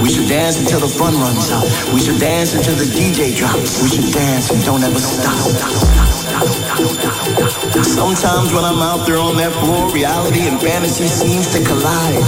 We 0.01 0.09
should 0.09 0.27
dance 0.27 0.57
until 0.59 0.79
the 0.79 0.89
fun 0.89 1.13
runs 1.13 1.51
out. 1.51 1.67
We 1.93 1.99
should 1.99 2.19
dance 2.19 2.55
until 2.55 2.75
the 2.75 2.87
DJ 2.87 3.35
drops. 3.35 3.81
We 3.81 3.89
should 3.89 4.13
dance 4.13 4.53
and 4.53 4.65
don't 4.65 4.83
ever 4.83 4.99
stop. 4.99 6.08
Sometimes 7.83 8.53
when 8.53 8.63
I'm 8.63 8.79
out 8.79 9.05
there 9.05 9.17
on 9.17 9.35
that 9.37 9.51
floor, 9.59 9.91
reality 9.91 10.47
and 10.47 10.59
fantasy 10.61 11.07
seems 11.07 11.51
to 11.51 11.59
collide. 11.63 12.23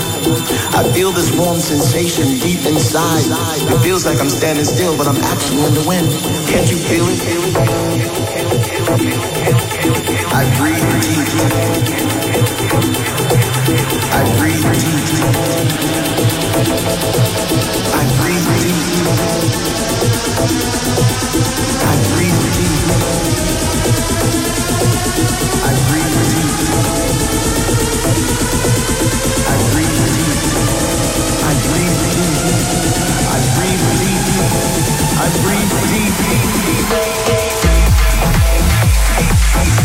I 0.75 0.83
feel 0.91 1.11
this 1.11 1.31
warm 1.37 1.59
sensation 1.59 2.37
deep 2.39 2.65
inside. 2.65 3.23
It 3.71 3.79
feels 3.83 4.05
like 4.05 4.19
I'm 4.19 4.29
standing 4.29 4.65
still, 4.65 4.97
but 4.97 5.07
I'm 5.07 5.15
actually 5.23 5.63
in 5.63 5.73
the 5.73 5.85
wind. 5.87 6.11
Can't 6.49 6.69
you 6.69 6.77
feel 6.77 7.05
it? 10.17 10.20
I 10.33 10.45
breathe 10.57 10.87
deep. 11.01 11.27
I 14.11 14.23
breathe 14.37 14.63
deep. 14.79 15.11
I 17.91 18.03
breathe 18.17 18.47
deep. 18.61 19.07
I 21.83 21.93
breathe 22.09 22.41
deep. 22.55 22.87
I 25.61 25.73
breathe 25.87 26.21
deep. 26.31 26.59
I 29.47 29.55
breathe 29.71 29.99
deep. 30.15 30.39
I 33.23 33.45
breathe 33.59 33.85
deep. 33.99 34.45
I 35.19 35.27
breathe 35.43 35.75
deep. 35.91 36.15
Deep. 37.27 37.70
Thank 39.53 39.81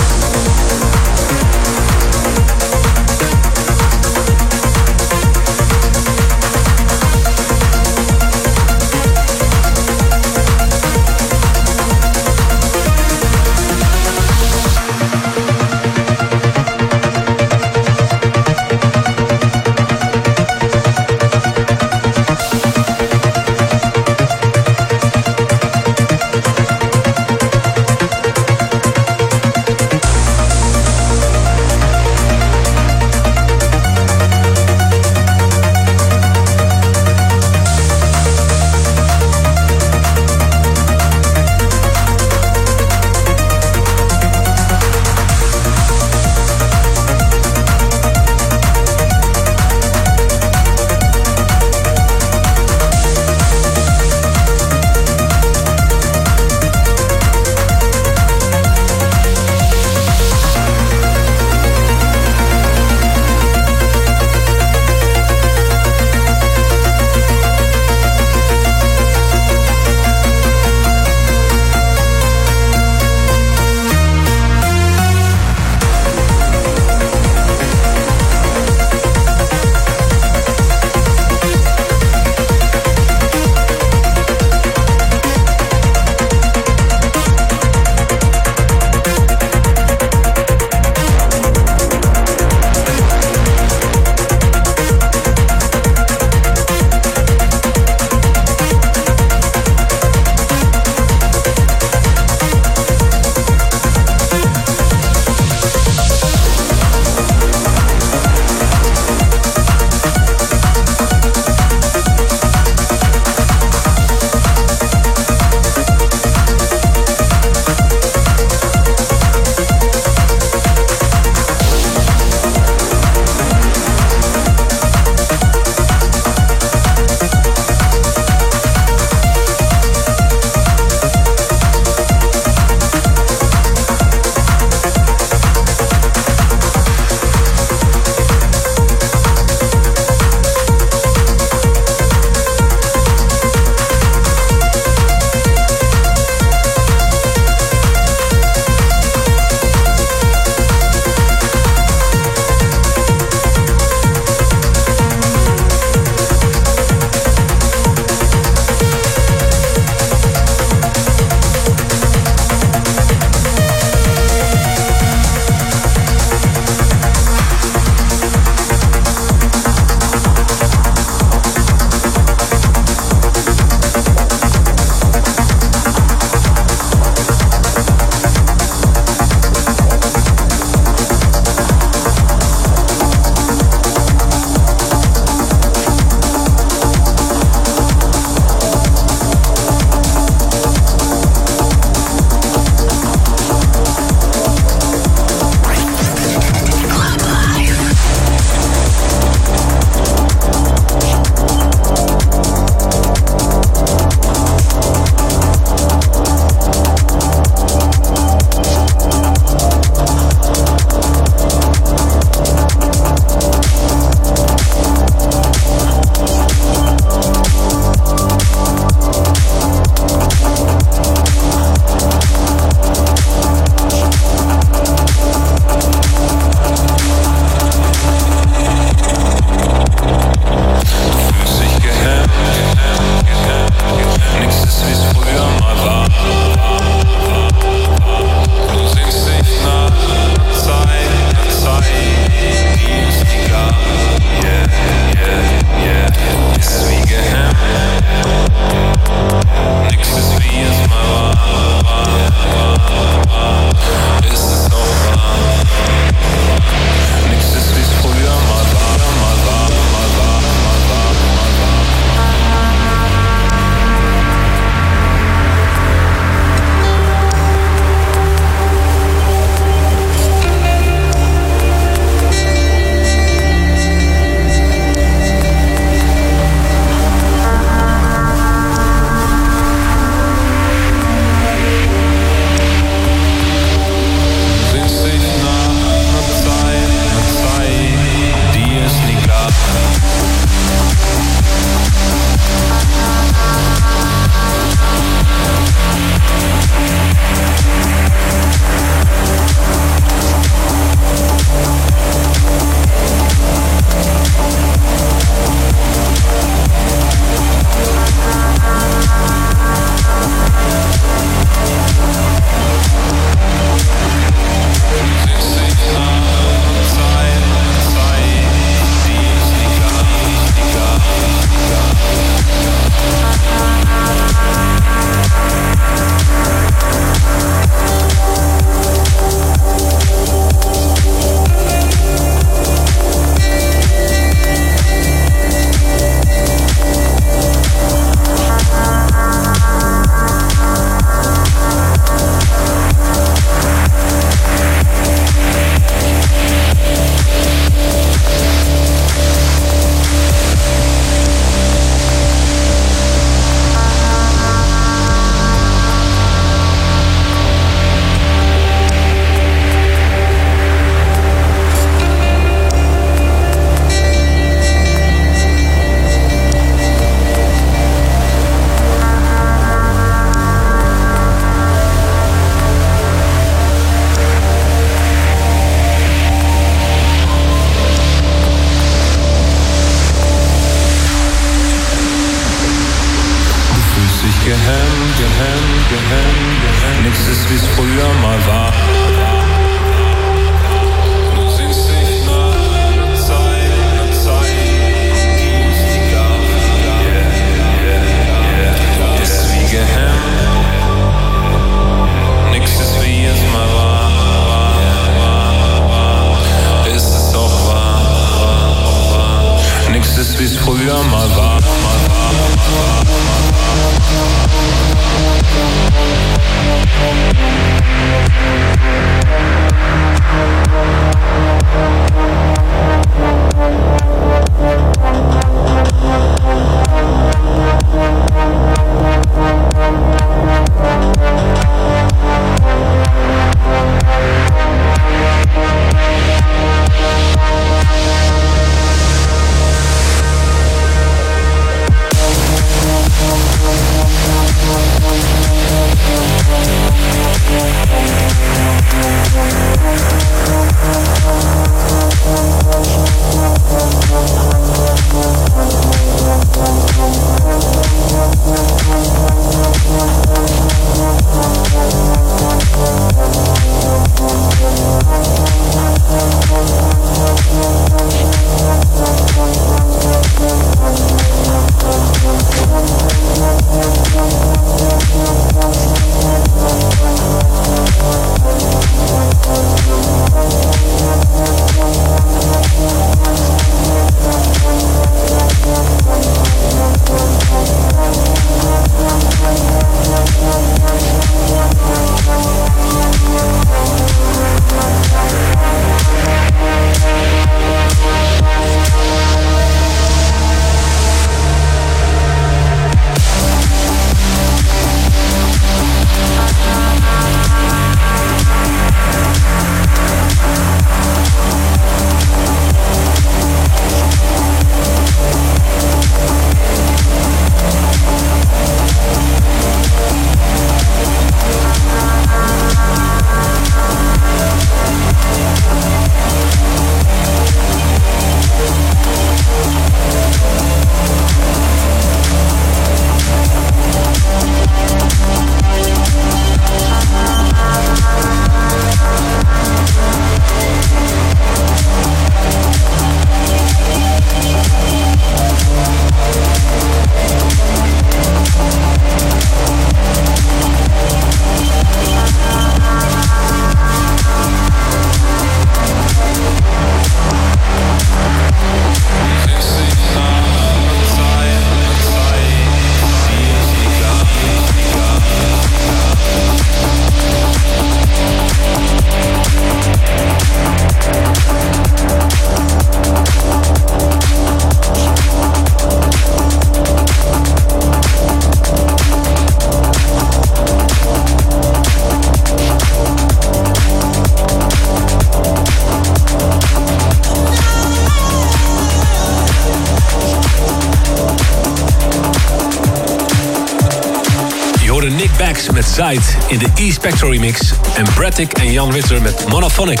In 595.98 596.58
de 596.58 596.66
E-Spectro 596.74 597.28
remix. 597.28 597.72
En 597.96 598.04
Braddick 598.14 598.52
en 598.52 598.72
Jan 598.72 598.90
Ritter 598.90 599.22
met 599.22 599.48
Monophonic. 599.48 600.00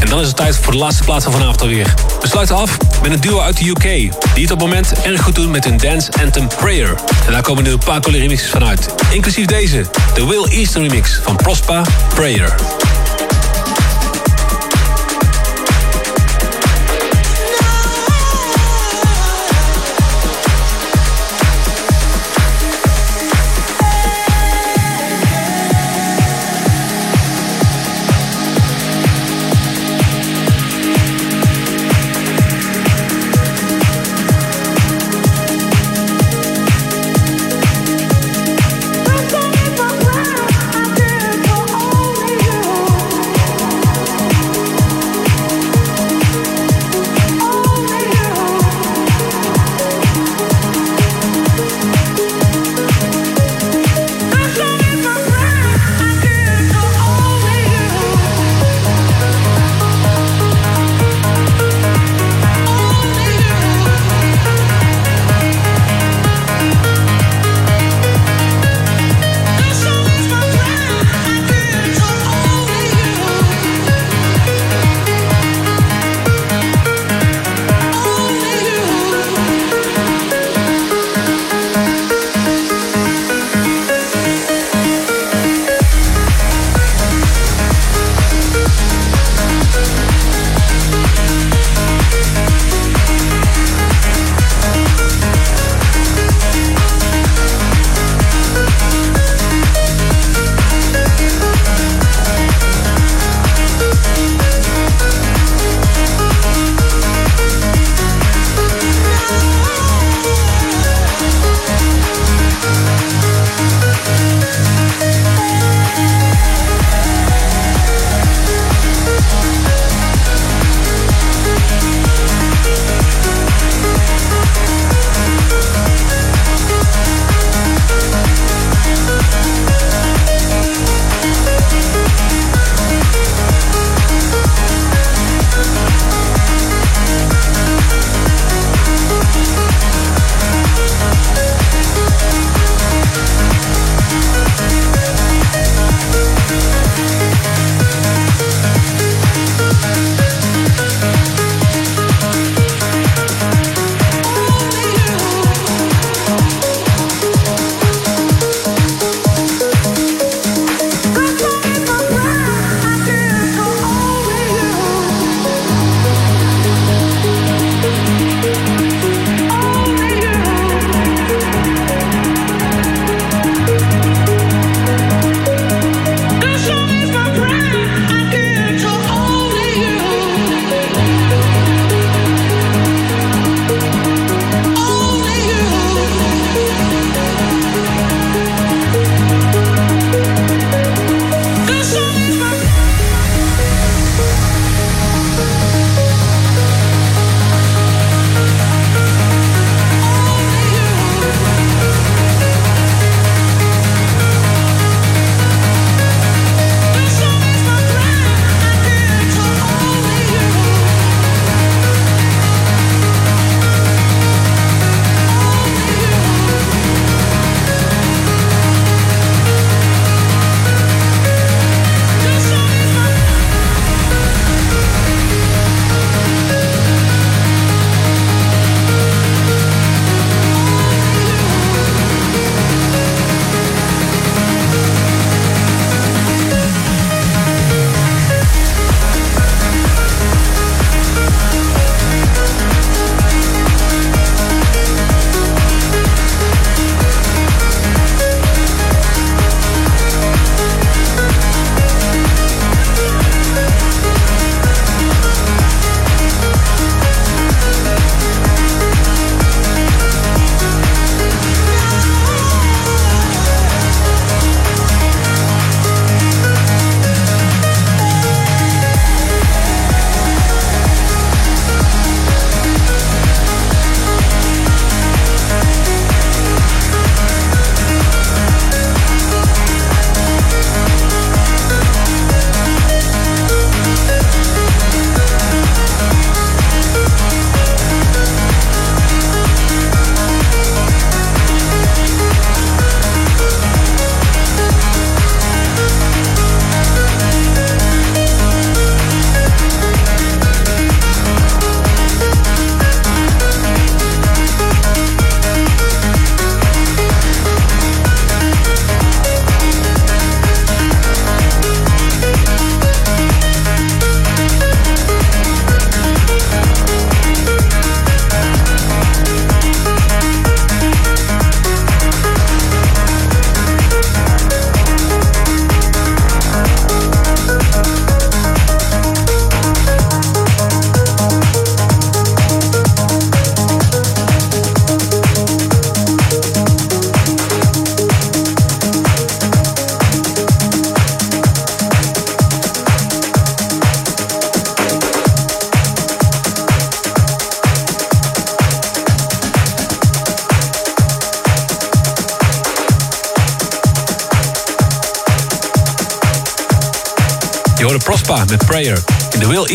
En 0.00 0.08
dan 0.08 0.20
is 0.20 0.26
het 0.26 0.36
tijd 0.36 0.56
voor 0.56 0.72
de 0.72 0.78
laatste 0.78 1.04
plaats 1.04 1.24
van 1.24 1.32
vanavond 1.32 1.60
alweer. 1.60 1.94
We 2.20 2.28
sluiten 2.28 2.56
af 2.56 2.76
met 3.02 3.12
een 3.12 3.20
duo 3.20 3.40
uit 3.40 3.56
de 3.56 3.68
UK. 3.68 3.82
Die 3.82 4.10
het 4.42 4.42
op 4.42 4.48
het 4.48 4.58
moment 4.58 4.92
erg 5.02 5.22
goed 5.22 5.34
doen 5.34 5.50
met 5.50 5.64
hun 5.64 5.76
dance 5.76 6.10
anthem 6.22 6.48
Prayer. 6.48 6.94
En 7.26 7.32
daar 7.32 7.42
komen 7.42 7.64
nu 7.64 7.70
een 7.70 7.78
paar 7.78 8.00
coole 8.00 8.18
remixes 8.18 8.50
van 8.50 8.64
uit. 8.64 8.94
Inclusief 9.10 9.46
deze, 9.46 9.84
de 10.14 10.26
Will 10.26 10.44
Easton 10.44 10.82
remix 10.82 11.20
van 11.22 11.36
Prospa 11.36 11.82
Prayer. 12.14 12.54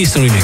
History 0.01 0.40